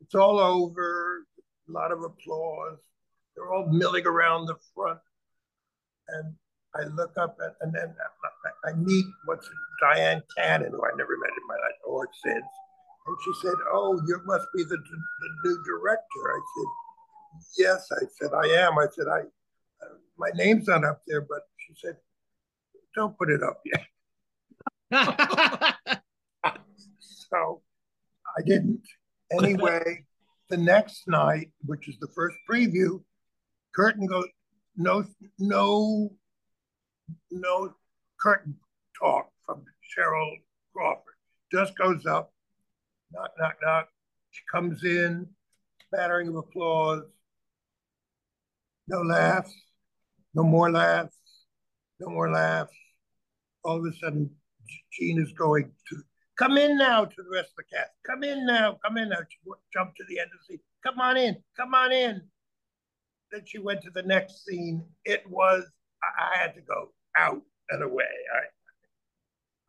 [0.00, 1.26] It's all over.
[1.68, 2.78] A lot of applause.
[3.34, 5.00] They're all milling around the front.
[6.08, 6.34] And
[6.74, 7.94] I look up at, and then
[8.66, 9.48] I, meet what's
[9.82, 12.44] Dyan Cannon, who I never met in my life or since.
[13.06, 16.22] And she said, Oh, you must be the, the new director.
[16.26, 16.66] I said,
[17.58, 17.88] Yes.
[17.92, 18.78] I said, I am.
[18.78, 21.96] I said, I, uh, my name's not up there, but she said,
[22.94, 23.86] Don't put it up yet.
[27.30, 27.62] so
[28.36, 28.86] I didn't.
[29.32, 30.04] Anyway,
[30.50, 33.02] the next night, which is the first preview,
[33.74, 34.26] curtain goes,
[34.76, 35.04] no,
[35.38, 36.12] no,
[37.30, 37.74] no
[38.20, 38.56] curtain
[38.98, 39.64] talk from
[39.96, 40.36] Cheryl
[40.74, 41.14] Crawford.
[41.50, 42.33] Just goes up
[43.14, 43.88] knock, knock, knock.
[44.30, 45.26] She comes in,
[45.92, 47.04] battering of applause.
[48.88, 49.54] No laughs,
[50.34, 51.16] no more laughs,
[52.00, 52.74] no more laughs.
[53.62, 54.30] All of a sudden,
[54.92, 55.96] Jean is going to
[56.38, 57.92] come in now to the rest of the cast.
[58.06, 59.20] Come in now, come in now.
[59.28, 59.38] She
[59.72, 60.60] jumped to the end of the scene.
[60.84, 62.20] Come on in, come on in.
[63.32, 64.84] Then she went to the next scene.
[65.04, 65.64] It was,
[66.02, 68.04] I, I had to go out and away.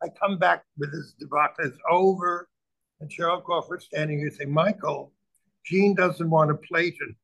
[0.02, 1.64] I, I come back with this debacle.
[1.64, 2.48] It's over.
[3.00, 5.12] And Cheryl Crawford standing here saying, Michael,
[5.64, 7.16] Jean doesn't want to play tonight.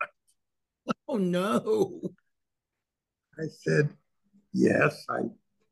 [1.09, 2.01] Oh, no.
[3.39, 3.91] I said,
[4.53, 5.21] Yes, I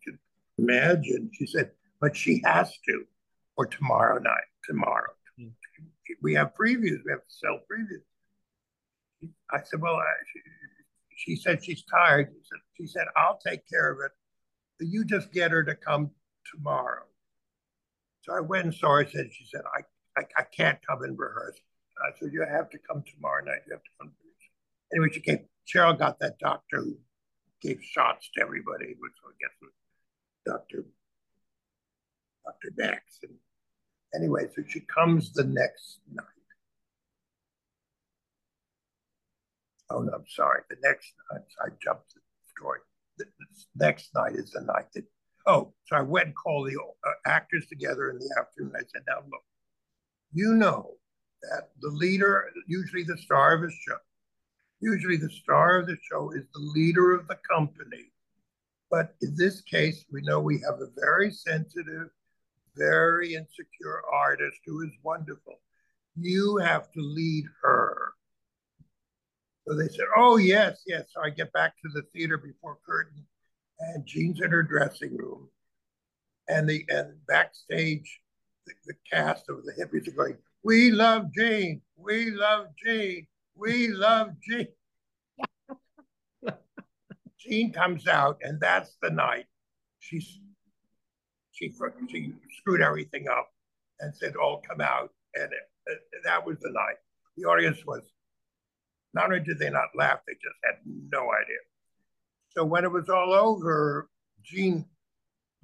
[0.05, 0.19] could
[0.59, 1.31] imagine.
[1.33, 3.05] She said, But she has to,
[3.57, 5.13] or tomorrow night, tomorrow.
[5.41, 5.53] Mm.
[6.23, 9.29] We have previews, we have to sell previews.
[9.51, 10.41] I said, Well, I, she,
[11.17, 12.29] she, said she's tired.
[12.33, 14.13] She said, she said, I'll take care of it.
[14.87, 16.11] You just get her to come
[16.53, 17.05] tomorrow.
[18.22, 19.09] So I went and saw her.
[19.09, 21.59] Said she said I, I, I can't come and rehearse.
[22.02, 23.61] I said you have to come tomorrow night.
[23.66, 24.12] You have to come.
[24.92, 25.46] Anyway, she came.
[25.66, 26.98] Cheryl got that doctor who
[27.62, 29.72] gave shots to everybody, which I guess was
[30.46, 30.85] Doctor
[32.44, 33.18] Doctor Max.
[33.22, 33.37] And
[34.14, 36.26] anyway, so she comes the next night.
[39.90, 40.62] Oh no, I'm sorry.
[40.70, 42.20] The next night I jumped the
[42.56, 42.80] story.
[43.18, 45.04] The, the next night is the night that
[45.46, 48.72] Oh, so I went and called the uh, actors together in the afternoon.
[48.76, 49.42] I said, now look,
[50.33, 50.92] you know
[51.42, 53.96] that the leader, usually the star of a show,
[54.81, 58.12] usually the star of the show is the leader of the company.
[58.90, 62.09] But in this case, we know we have a very sensitive,
[62.76, 65.61] very insecure artist who is wonderful.
[66.16, 68.14] You have to lead her.
[69.66, 71.07] So they said, Oh, yes, yes.
[71.14, 73.24] So I get back to the theater before curtain,
[73.81, 75.49] and Jean's in her dressing room.
[76.49, 78.21] And the and backstage,
[78.66, 83.88] the, the cast of the hippies are going, We love Jean, we love Jean, we
[83.88, 84.69] love Jean.
[87.38, 89.47] Jean comes out, and that's the night
[90.01, 90.40] she's
[91.53, 91.73] she
[92.09, 93.51] she screwed everything up
[94.01, 96.97] and said, "All come out," and it, it, that was the night.
[97.37, 98.03] The audience was
[99.14, 101.59] not only did they not laugh, they just had no idea.
[102.51, 104.09] So when it was all over,
[104.43, 104.85] Jean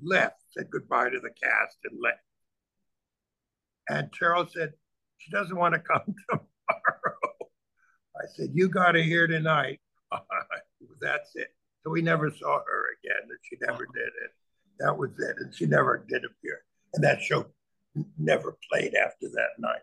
[0.00, 2.20] left, said goodbye to the cast, and left.
[3.88, 4.72] And Cheryl said
[5.18, 7.16] she doesn't want to come tomorrow.
[8.16, 9.80] I said, "You got to hear tonight."
[11.00, 11.48] That's it.
[11.82, 13.92] So we never saw her again, and she never uh-huh.
[13.94, 14.30] did it.
[14.78, 16.62] That was it, and she never did appear.
[16.94, 17.46] And that show
[18.18, 19.82] never played after that night.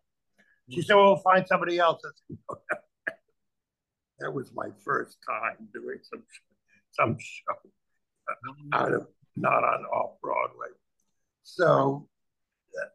[0.70, 2.02] She said, "Well, we'll find somebody else."
[4.20, 6.24] that was my first time doing some
[6.94, 7.54] some show
[8.74, 10.68] out of not on off Broadway.
[11.44, 12.08] So
[12.74, 12.90] that,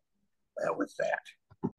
[0.64, 1.70] that was that.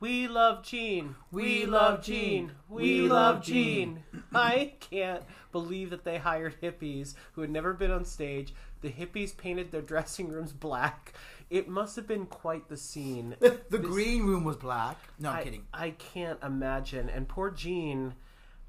[0.00, 1.14] We love Jean.
[1.32, 2.52] We love Jean.
[2.68, 4.04] We love Jean.
[4.34, 8.52] I can't believe that they hired hippies who had never been on stage.
[8.82, 11.14] The hippies painted their dressing rooms black.
[11.48, 13.36] It must have been quite the scene.
[13.40, 14.98] the This- green room was black.
[15.18, 15.66] No, I'm I, kidding.
[15.72, 17.08] I can't imagine.
[17.08, 18.14] And poor Jean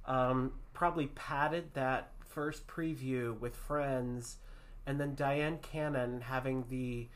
[0.06, 4.38] um, probably padded that first preview with friends,
[4.86, 7.08] and then Dyan Cannon having the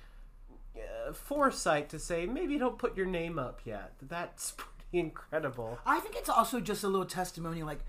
[0.75, 3.93] uh, foresight to say, maybe don't put your name up yet.
[4.01, 5.77] That's pretty incredible.
[5.85, 7.61] I think it's also just a little testimony.
[7.63, 7.79] Like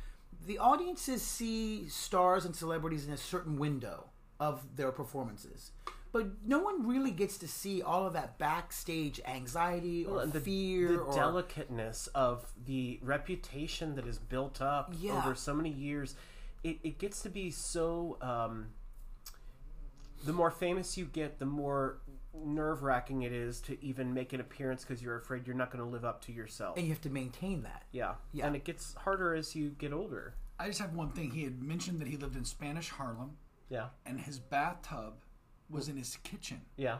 [0.46, 4.06] the audiences see stars and celebrities in a certain window
[4.40, 5.70] of their performances,
[6.12, 10.40] but no one really gets to see all of that backstage anxiety or and the,
[10.40, 15.18] fear the or delicateness of the reputation that is built up Yeah.
[15.18, 16.16] over so many years
[16.62, 18.68] it, it gets to be so um,
[20.24, 21.98] the more famous you get the more
[22.34, 25.90] nerve-wracking it is to even make an appearance because you're afraid you're not going to
[25.90, 27.84] live up to yourself and you have to maintain that.
[27.92, 28.14] yeah.
[28.32, 28.46] Yeah.
[28.46, 31.30] and it gets harder as you get older I just have one thing.
[31.30, 33.38] He had mentioned that he lived in Spanish Harlem,
[33.70, 35.14] yeah and his bathtub
[35.70, 36.60] was in his kitchen.
[36.76, 36.98] yeah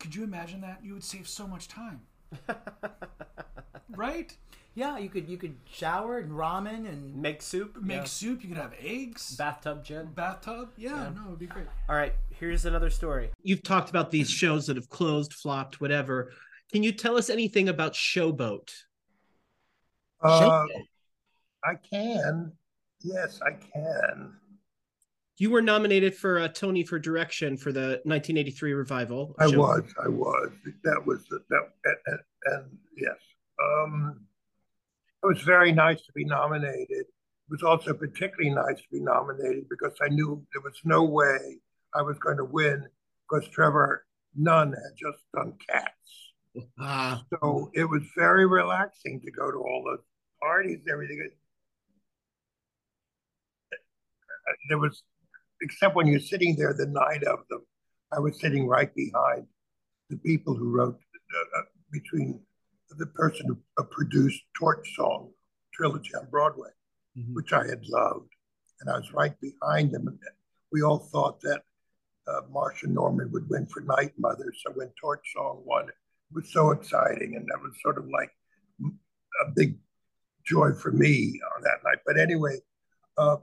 [0.00, 0.80] Could you imagine that?
[0.82, 2.00] You would save so much time.
[3.90, 4.36] right?
[4.76, 8.04] Yeah, you could you could shower and ramen and make soup Make Yeah.
[8.04, 8.42] soup.
[8.42, 9.34] You could have eggs.
[9.34, 10.70] bathtub jen bathtub.
[10.76, 11.66] Yeah, no, it'd be great.
[11.88, 13.30] All right, here's another story.
[13.42, 16.30] You've talked about these shows that have closed, flopped, whatever.
[16.70, 18.70] Can you tell us anything about Showboat?
[20.20, 20.66] Uh,
[21.64, 22.52] I can.
[23.00, 24.34] Yes, I can.
[25.38, 29.34] You were nominated for a Tony for direction for the 1983 revival.
[29.38, 29.56] I Showboat.
[29.56, 29.94] was.
[30.04, 30.50] I was.
[30.84, 31.70] That was the, that.
[31.84, 33.16] And, and, and yes,
[33.62, 34.20] um,
[35.22, 36.88] it was very nice to be nominated.
[36.90, 41.58] It was also particularly nice to be nominated because I knew there was no way
[41.94, 42.86] I was going to win
[43.28, 46.66] because Trevor Nunn had just done Cats.
[46.78, 49.98] ah, So it was very relaxing to go to all the
[50.40, 51.30] parties and everything.
[53.72, 55.02] Uh, There was,
[55.62, 57.62] except when you're sitting there the night of them,
[58.12, 59.46] I was sitting right behind
[60.10, 62.40] the people who wrote, uh, uh, between
[62.96, 65.32] the person who uh, produced Torch Song
[65.72, 66.70] trilogy on Broadway,
[67.16, 67.34] Mhm.
[67.34, 68.32] which I had loved.
[68.80, 70.08] And I was right behind them.
[70.08, 70.18] And
[70.72, 71.62] we all thought that
[72.28, 74.52] uh, Marsha Norman would win for Night Mother.
[74.64, 75.94] So when Torch Song won, it
[76.32, 77.36] was so exciting.
[77.36, 78.32] And that was sort of like
[78.82, 79.78] a big
[80.44, 81.98] joy for me on that night.
[82.04, 82.58] But anyway,
[83.16, 83.36] uh,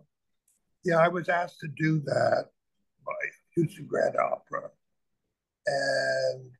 [0.83, 2.49] yeah, I was asked to do that
[3.05, 3.13] by
[3.55, 4.69] Houston Grand Opera.
[5.65, 6.51] And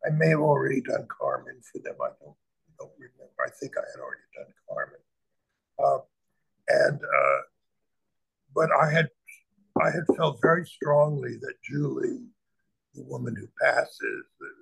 [0.11, 1.95] may have already done Carmen for them.
[2.01, 2.35] I don't,
[2.79, 3.33] don't remember.
[3.45, 4.99] I think I had already done Carmen.
[5.83, 5.99] Uh,
[6.67, 7.41] and, uh,
[8.55, 9.09] but I had,
[9.81, 12.25] I had felt very strongly that Julie,
[12.93, 14.61] the woman who passes, uh,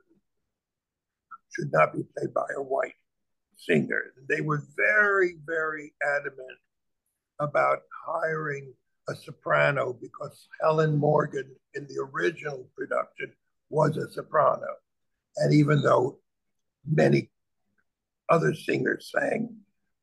[1.56, 2.94] should not be played by a white
[3.58, 4.14] singer.
[4.30, 6.60] They were very, very adamant
[7.40, 8.74] about hiring
[9.08, 13.34] a soprano because Helen Morgan in the original production
[13.70, 14.68] was a soprano.
[15.38, 16.20] And even though
[16.86, 17.30] many
[18.30, 19.56] other singers sang,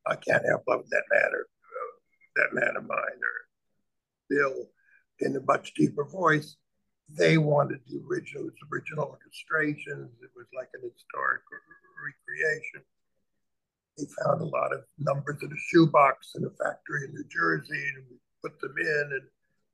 [0.06, 1.96] I can't help loving that man or uh,
[2.36, 3.36] that man of mine or
[4.28, 4.66] Bill
[5.20, 6.56] in a much deeper voice,
[7.08, 10.10] they wanted the original, original orchestrations.
[10.22, 11.42] It was like an historic
[12.04, 12.82] recreation.
[13.96, 17.82] They found a lot of numbers in a shoebox in a factory in New Jersey,
[17.96, 19.22] and we put them in, and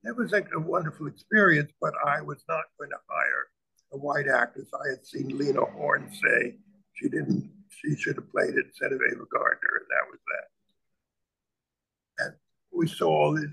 [0.04, 1.72] it was like a wonderful experience.
[1.80, 3.46] But I was not going to hire
[3.92, 4.68] a white actress.
[4.74, 6.56] I had seen Lena Horne say
[6.94, 12.24] she didn't, she should have played it instead of Ava Gardner, and that was that.
[12.24, 12.34] And
[12.72, 13.48] we saw all these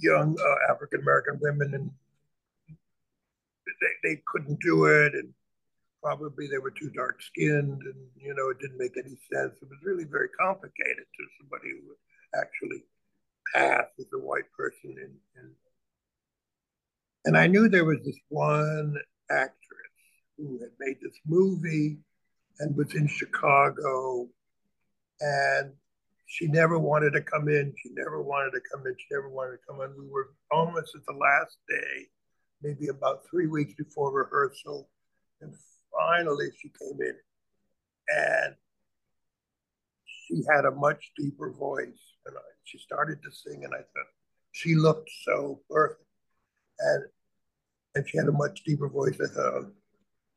[0.00, 1.90] young uh, African American women, and
[3.66, 5.32] they, they couldn't do it, and
[6.02, 9.56] probably they were too dark skinned, and you know it didn't make any sense.
[9.60, 11.96] It was really very complicated to somebody who
[12.38, 12.84] actually
[13.54, 15.50] passed as a white person, in, in
[17.26, 18.96] and I knew there was this one
[19.30, 19.52] actress
[20.38, 21.98] who had made this movie
[22.60, 24.28] and was in Chicago,
[25.20, 25.72] and
[26.26, 27.74] she never wanted to come in.
[27.82, 28.94] She never wanted to come in.
[28.98, 29.92] She never wanted to come in.
[29.96, 32.06] We were almost at the last day,
[32.62, 34.88] maybe about three weeks before rehearsal.
[35.40, 35.54] And
[35.92, 37.14] finally she came in
[38.08, 38.54] and
[40.04, 42.14] she had a much deeper voice.
[42.26, 44.10] And I, she started to sing, and I thought,
[44.52, 46.02] she looked so perfect.
[46.80, 47.04] And
[47.96, 49.18] and she had a much deeper voice.
[49.22, 49.70] I thought, oh,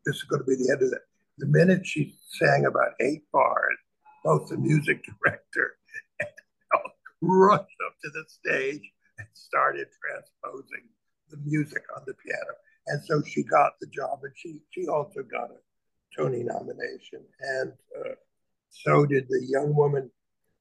[0.05, 1.01] this is going to be the end of it.
[1.37, 3.77] The minute she sang about eight bars,
[4.23, 5.77] both the music director
[6.21, 6.29] and
[6.73, 6.91] Al
[7.21, 8.81] rushed up to the stage
[9.17, 10.87] and started transposing
[11.29, 12.53] the music on the piano.
[12.87, 15.59] And so she got the job, and she she also got a
[16.17, 18.15] Tony nomination, and uh,
[18.69, 20.09] so did the young woman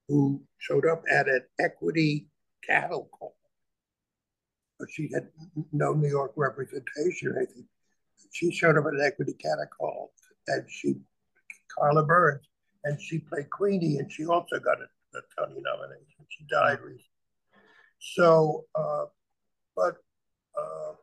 [0.07, 2.27] who showed up at an equity
[2.63, 3.38] cattle call.
[4.87, 5.27] She had
[5.71, 7.65] no New York representation or anything.
[8.31, 10.11] She showed up at an equity cattle
[10.47, 10.95] and she
[11.67, 12.47] Carla Burns,
[12.83, 16.25] and she played Queenie, and she also got a the Tony nomination.
[16.29, 17.03] She died recently.
[17.99, 19.05] So, uh,
[19.75, 19.95] but
[20.57, 20.93] uh,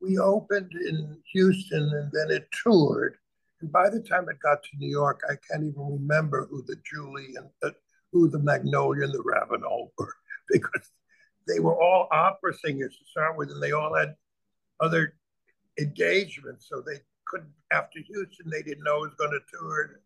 [0.00, 3.16] we opened in Houston and then it toured.
[3.60, 6.76] And by the time it got to New York, I can't even remember who the
[6.84, 7.74] Julie and the,
[8.12, 10.14] who the Magnolia and the Ravenal were
[10.50, 10.90] because
[11.46, 14.14] they were all opera singers to start with, and they all had
[14.80, 15.14] other
[15.78, 16.66] engagements.
[16.68, 20.00] So they couldn't, after Houston, they didn't know it was going to tour.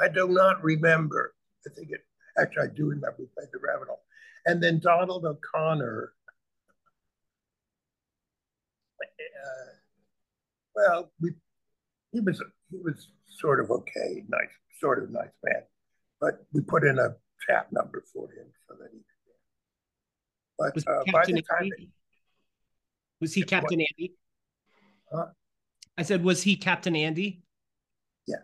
[0.00, 1.34] I do not remember.
[1.66, 2.00] I think it
[2.38, 4.00] Actually, I do remember we played the Ravenal.
[4.46, 6.12] And then Donald O'Connor.
[9.00, 9.72] Uh,
[10.74, 11.32] well, we
[12.12, 14.48] he was he was sort of okay, nice,
[14.80, 15.62] sort of nice man,
[16.20, 17.14] but we put in a
[17.48, 18.98] tap number for him so that he.
[20.58, 21.90] But was uh, Captain Andy?
[23.20, 23.88] was he Captain what?
[23.98, 24.14] Andy?
[25.12, 25.26] Huh?
[25.96, 27.42] I said, was he Captain Andy?
[28.26, 28.36] Yeah,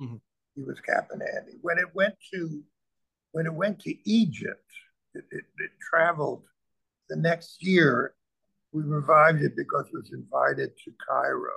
[0.00, 0.16] mm-hmm.
[0.54, 1.58] he was Captain Andy.
[1.62, 2.62] When it went to
[3.32, 4.70] when it went to Egypt,
[5.14, 6.44] it, it, it traveled
[7.08, 8.14] the next year.
[8.72, 11.52] We revived it because it was invited to Cairo,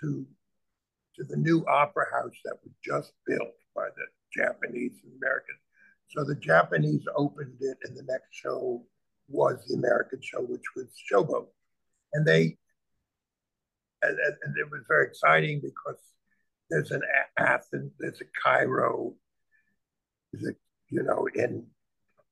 [0.00, 0.26] to,
[1.16, 4.06] to the new opera house that was just built by the
[4.42, 5.58] Japanese and Americans.
[6.08, 8.84] So the Japanese opened it, and the next show
[9.28, 11.48] was the American show, which was Showboat.
[12.12, 12.56] And they,
[14.02, 16.00] and, and it was very exciting because
[16.70, 17.02] there's an
[17.38, 19.14] Athens, there's a Cairo,
[20.32, 20.56] is it,
[20.90, 21.66] you know, in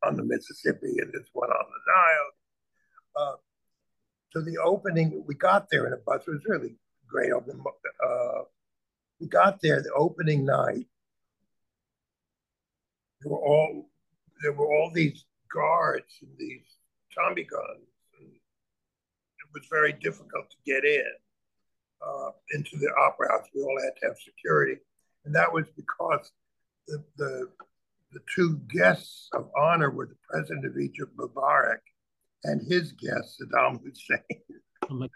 [0.05, 3.27] on the Mississippi and there's one on the Nile.
[3.27, 3.37] Uh,
[4.33, 6.23] so the opening, we got there in a bus.
[6.27, 6.77] It was really
[7.09, 7.33] great.
[7.33, 8.43] Uh,
[9.21, 10.87] we got there the opening night.
[13.25, 13.89] There were all
[14.43, 16.61] there were all these guards and these
[17.17, 17.89] Tommy guns,
[18.21, 21.11] and it was very difficult to get in
[22.07, 23.49] uh, into the opera house.
[23.55, 24.81] We all had to have security,
[25.25, 26.33] and that was because
[26.87, 27.49] the the
[28.13, 31.81] the two guests of honor were the president of Egypt, Mubarak,
[32.45, 34.21] and his guest, Saddam Hussein.
[34.91, 35.09] Oh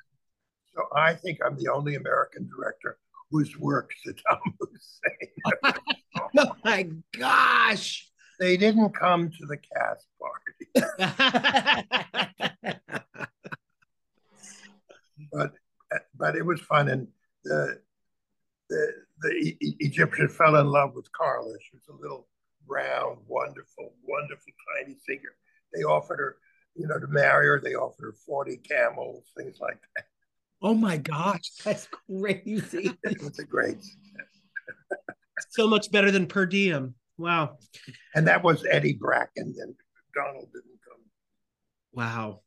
[0.75, 2.97] so I think I'm the only American director
[3.31, 5.75] whose work Saddam Hussein.
[6.39, 8.09] oh my gosh.
[8.39, 10.43] They didn't come to the cast party.
[15.33, 15.53] but
[16.17, 17.09] but it was fun and
[17.45, 17.81] the
[18.69, 21.55] the the Egyptian fell in love with Carla.
[21.61, 22.29] She was a little
[22.67, 25.35] brown, wonderful, wonderful tiny figure.
[25.75, 26.37] They offered her,
[26.77, 27.61] you know, to marry her.
[27.61, 30.05] They offered her 40 camels, things like that.
[30.61, 32.93] Oh my gosh, that's crazy.
[33.05, 33.79] it was a great
[35.51, 36.95] so much better than per diem.
[37.17, 37.59] Wow.
[38.15, 39.75] And that was Eddie Bracken, and
[40.15, 41.03] Donald didn't come.
[41.93, 42.41] Wow.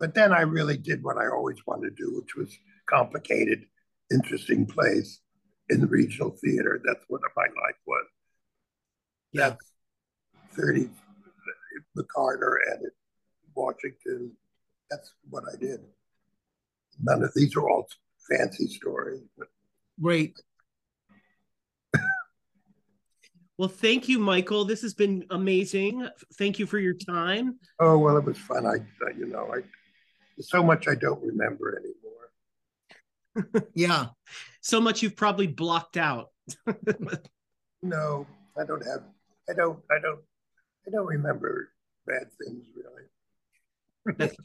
[0.00, 2.56] But then I really did what I always wanted to do, which was
[2.86, 3.64] complicated,
[4.10, 5.20] interesting plays
[5.68, 6.80] in the regional theater.
[6.84, 8.06] That's what my life was.
[9.32, 9.54] Yeah.
[10.54, 10.90] 30
[11.96, 12.92] McCarter and at
[13.54, 14.32] Washington.
[14.90, 15.80] That's what I did.
[17.02, 17.86] none of these are all
[18.30, 19.22] fancy stories.
[19.38, 19.48] But
[20.00, 20.34] Great.
[23.62, 24.64] Well, thank you, Michael.
[24.64, 26.08] This has been amazing.
[26.36, 27.60] Thank you for your time.
[27.78, 28.66] oh well, it was fun.
[28.66, 28.78] I,
[29.16, 29.60] you know, I
[30.36, 33.62] there's so much I don't remember anymore.
[33.76, 34.06] Yeah.
[34.62, 36.30] So much you've probably blocked out.
[37.84, 38.26] No,
[38.60, 39.04] I don't have.
[39.48, 39.78] I don't.
[39.92, 40.18] I don't.
[40.88, 41.68] I don't remember
[42.04, 44.28] bad things really.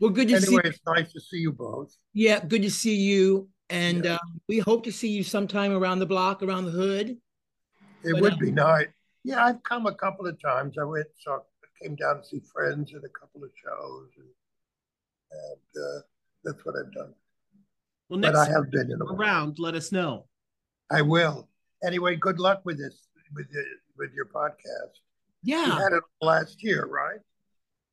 [0.00, 0.68] Well, good to Anyway, see.
[0.70, 1.94] it's nice to see you both.
[2.12, 3.48] Yeah, good to see you.
[3.70, 4.14] And Yeah.
[4.14, 4.18] uh,
[4.48, 7.18] we hope to see you sometime around the block, around the hood.
[8.08, 8.88] It But, would uh, be nice.
[9.24, 10.76] Yeah, I've come a couple of times.
[10.80, 11.38] I went, saw,
[11.82, 14.28] came down to see friends at a couple of shows, and,
[15.32, 16.00] and uh,
[16.44, 17.14] that's what I've done.
[18.08, 20.26] Well, But I have been in around, let us know.
[20.90, 21.48] I will.
[21.84, 23.64] Anyway, good luck with this, with your,
[23.98, 24.94] with your podcast.
[25.42, 25.78] You Yeah.
[25.78, 27.20] had it last year, right?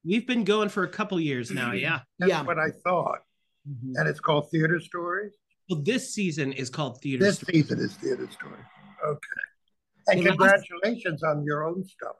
[0.05, 1.69] We've been going for a couple years now.
[1.69, 1.77] Mm-hmm.
[1.77, 1.99] Yeah.
[2.19, 2.41] That's Yeah.
[2.43, 3.19] what I thought.
[3.95, 5.33] And it's called Theater Stories.
[5.69, 7.23] Well, this season is called Theater.
[7.25, 7.61] This Story.
[7.63, 8.63] season is Theater Stories.
[9.05, 9.41] Okay.
[10.07, 12.15] And The last- congratulations on your own stuff.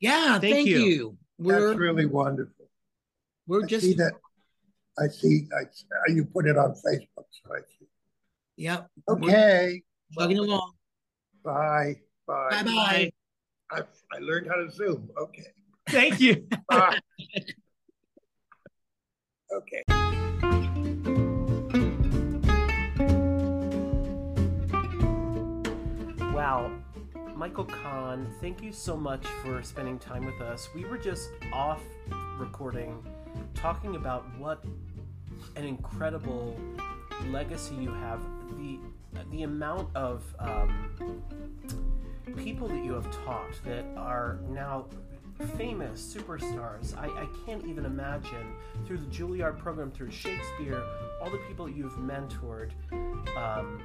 [0.00, 0.38] Yeah.
[0.38, 0.78] Thank Thank, you.
[0.78, 1.18] you.
[1.38, 2.68] We're That's really wonderful.
[3.46, 4.14] we're I just see that.
[4.98, 5.46] I see.
[5.56, 7.86] I, uh, you put it on Facebook, so I see.
[8.56, 8.82] yeah.
[9.08, 9.82] Okay.
[10.18, 10.72] Chugging along.
[11.44, 12.00] Bye.
[12.26, 12.48] Bye.
[12.50, 13.10] Bye bye.
[13.70, 13.82] I,
[14.12, 15.08] I learned how to Zoom.
[15.16, 15.46] Okay.
[15.88, 16.46] Thank you.
[16.68, 16.98] Bye.
[19.54, 19.84] okay.
[26.32, 26.77] Wow.
[27.38, 30.68] Michael Kahn, thank you so much for spending time with us.
[30.74, 31.80] We were just off
[32.36, 33.00] recording
[33.54, 34.64] talking about what
[35.54, 36.58] an incredible
[37.30, 38.20] legacy you have.
[38.56, 38.80] The
[39.30, 41.22] the amount of um,
[42.36, 44.86] people that you have taught that are now
[45.56, 46.98] famous superstars.
[46.98, 48.52] I, I can't even imagine
[48.84, 50.82] through the Juilliard program, through Shakespeare,
[51.22, 52.72] all the people you've mentored.
[53.36, 53.80] Um,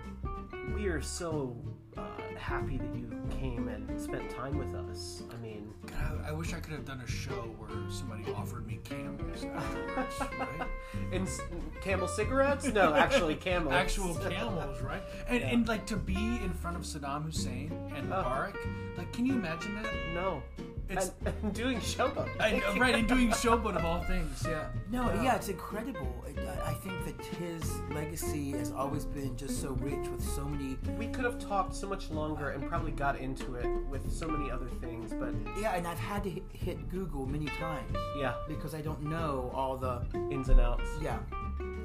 [0.76, 1.56] we are so
[1.98, 2.02] uh,
[2.38, 5.24] happy that you came and spent time with us.
[5.32, 8.66] I mean, God, I, I wish I could have done a show where somebody offered
[8.68, 10.68] me camels afterwards, right?
[11.12, 11.42] and s-
[11.82, 12.66] camel cigarettes?
[12.66, 13.74] No, actually camels.
[13.74, 15.04] Actual camels, right?
[15.28, 15.48] And Yeah.
[15.50, 18.18] and like to be in front of Saddam Hussein and Oh.
[18.24, 18.56] Mubarak,
[18.98, 19.92] like can you imagine that?
[20.14, 20.42] No.
[20.90, 22.30] It's and, and doing showboat.
[22.40, 24.68] I know, right, and doing showboat of all things, yeah.
[24.92, 26.24] No, yeah, it's incredible.
[26.38, 30.78] I, I think that his legacy has always been just so rich with so many.
[30.98, 34.52] We could have talked so much longer and probably got into it with so many
[34.52, 38.74] other things, but Yeah, and I've had to hit, hit Google many times yeah, because
[38.76, 40.02] I don't know all the.
[40.32, 40.90] ins and outs.
[41.02, 41.20] Yeah.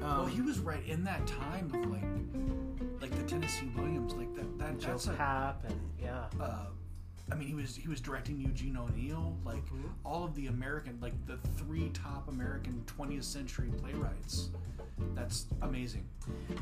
[0.01, 4.33] Well, Um, he was right in that time of like, like the Tennessee Williams, like
[4.35, 4.57] that.
[4.59, 6.25] That Joe that's a, Papp and yeah.
[6.39, 6.65] uh,
[7.31, 9.87] I mean, he was he was directing Eugene O'Neill, like Mm-hmm.
[10.05, 14.49] all of the American, like the three top American 20th century playwrights.
[15.15, 16.05] That's amazing.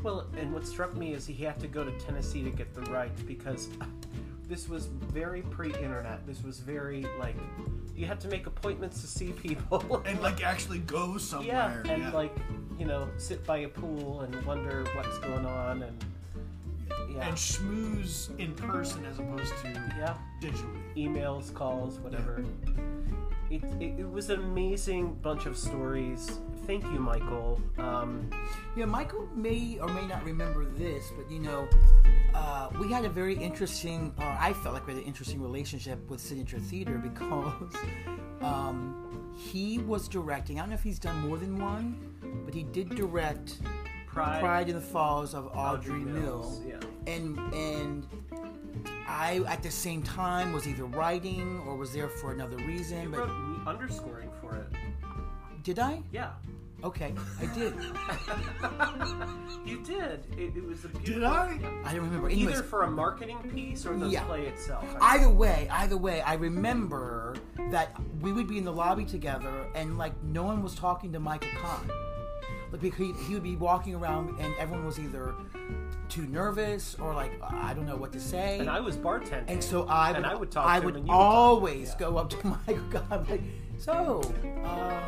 [0.03, 2.82] Well, and what struck me is he had to go to Tennessee to get the
[2.91, 3.70] rights because
[4.47, 6.26] this was very pre-internet.
[6.28, 7.36] This was very like
[7.95, 10.01] you had to make appointments to see people.
[10.05, 11.47] And like actually go somewhere.
[11.47, 11.93] yeah, somewhere.
[12.05, 12.36] and like
[12.78, 16.05] you know sit by a pool and wonder what's going on and
[17.09, 20.95] yeah, and schmooze in person as opposed to yeah, digitally.
[20.95, 22.43] emails, calls, whatever.
[23.49, 26.39] It, it, it was an amazing bunch of stories.
[26.65, 27.61] Thank you, Michael.
[27.77, 28.29] Um,
[28.75, 31.67] yeah, Michael may or may not remember this, but you know,
[32.35, 36.09] uh, we had a very interesting, or I felt like we had an interesting relationship
[36.09, 37.73] with Signature Theater because
[38.41, 40.57] um, he was directing.
[40.57, 43.59] I don't know if he's done more than one, but he did direct
[44.07, 46.69] Pride, Pride in the Falls of Autrey, Autrey Mills, Mill.
[46.69, 47.13] yeah.
[47.13, 48.07] And and
[49.08, 53.03] I at the same time was either writing or was there for another reason.
[53.03, 54.68] You but wrote me underscoring for it.
[55.64, 56.01] did I?
[56.12, 56.32] Yeah.
[56.84, 57.74] Okay, I did.
[59.66, 60.26] you did.
[60.38, 61.16] It, it was a beautiful.
[61.16, 61.58] Did I?
[61.86, 62.30] I don't remember.
[62.30, 64.24] Anyways, Either for a marketing piece or the Yeah.
[64.26, 64.86] play itself.
[65.01, 67.36] I- either way, either way, I remember
[67.72, 71.20] that we would be in the lobby together and like no one was talking to
[71.20, 71.89] Michael Kahn.
[72.72, 75.34] Like because he, he would be walking around and everyone was either
[76.09, 78.59] too nervous or like I don't know what to say.
[78.59, 79.45] and I was bartending.
[79.47, 81.99] And so I would, and I would talk I would would always Yeah.
[81.99, 83.41] go up to Michael Kahn like,
[83.78, 84.22] so,
[84.65, 85.03] um,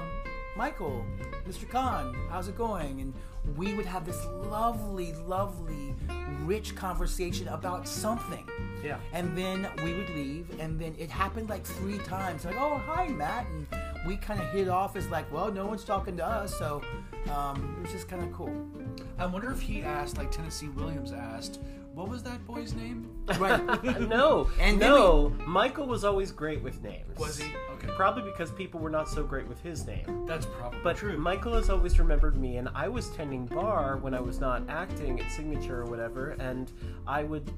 [0.55, 1.03] Michael,
[1.47, 1.67] Mr.
[1.67, 3.01] Kahn, how's it going?
[3.01, 3.13] And
[3.57, 5.95] we would have this lovely, lovely,
[6.43, 8.47] rich conversation about something.
[8.83, 8.97] Yeah.
[9.11, 12.45] And then we would leave, and then it happened like three times.
[12.45, 13.47] Like, oh, hi, Matt.
[13.47, 13.65] And
[14.05, 16.81] we kind of hit off as like, well, no one's talking to us, so
[17.31, 18.53] um, it was just kind of cool.
[19.17, 21.59] I wonder if he asked, like Tennessee Williams asked,
[21.93, 23.09] What was that boy's name?
[23.37, 23.63] Right.
[24.07, 25.29] no, And then no.
[25.45, 27.17] Michael was always great with names.
[27.17, 27.51] Was he?
[27.73, 27.89] Okay.
[27.95, 30.23] Probably because people were not so great with his name.
[30.25, 31.17] That's probably But true.
[31.17, 35.19] Michael has always remembered me, and I was tending bar when I was not acting
[35.19, 36.71] at Signature or whatever, and
[37.05, 37.51] I would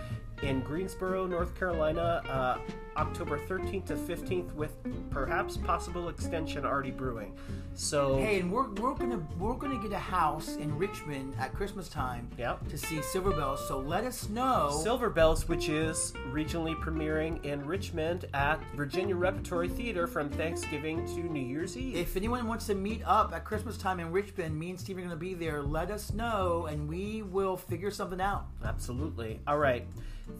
[0.44, 2.58] in Greensboro, North Carolina, uh,
[2.96, 4.70] October 13th to 15th, with
[5.10, 7.34] perhaps possible extension already brewing.
[7.74, 11.88] So Hey, and we're, we're gonna we're gonna get a house in Richmond at Christmas
[11.88, 12.68] time Yep.
[12.68, 13.66] to see Silver Bells.
[13.66, 14.78] So let us know.
[14.84, 21.20] Silver Bells, which is regionally premiering in Richmond at Virginia Repertory Theater from Thanksgiving to
[21.24, 21.96] New Year's Eve.
[21.96, 25.02] if anyone wants to meet up at Christmas time in Richmond, me and Steve are
[25.02, 25.60] gonna be there.
[25.62, 28.44] Let us know, and we will figure something out.
[28.64, 29.40] Absolutely.
[29.48, 29.84] All right.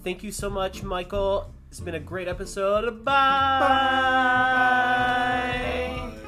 [0.03, 1.53] Thank you so much, Michael.
[1.71, 3.05] It's been a great episode.
[3.05, 3.59] Bye.
[3.61, 3.69] Bye.
[6.15, 6.24] Bye.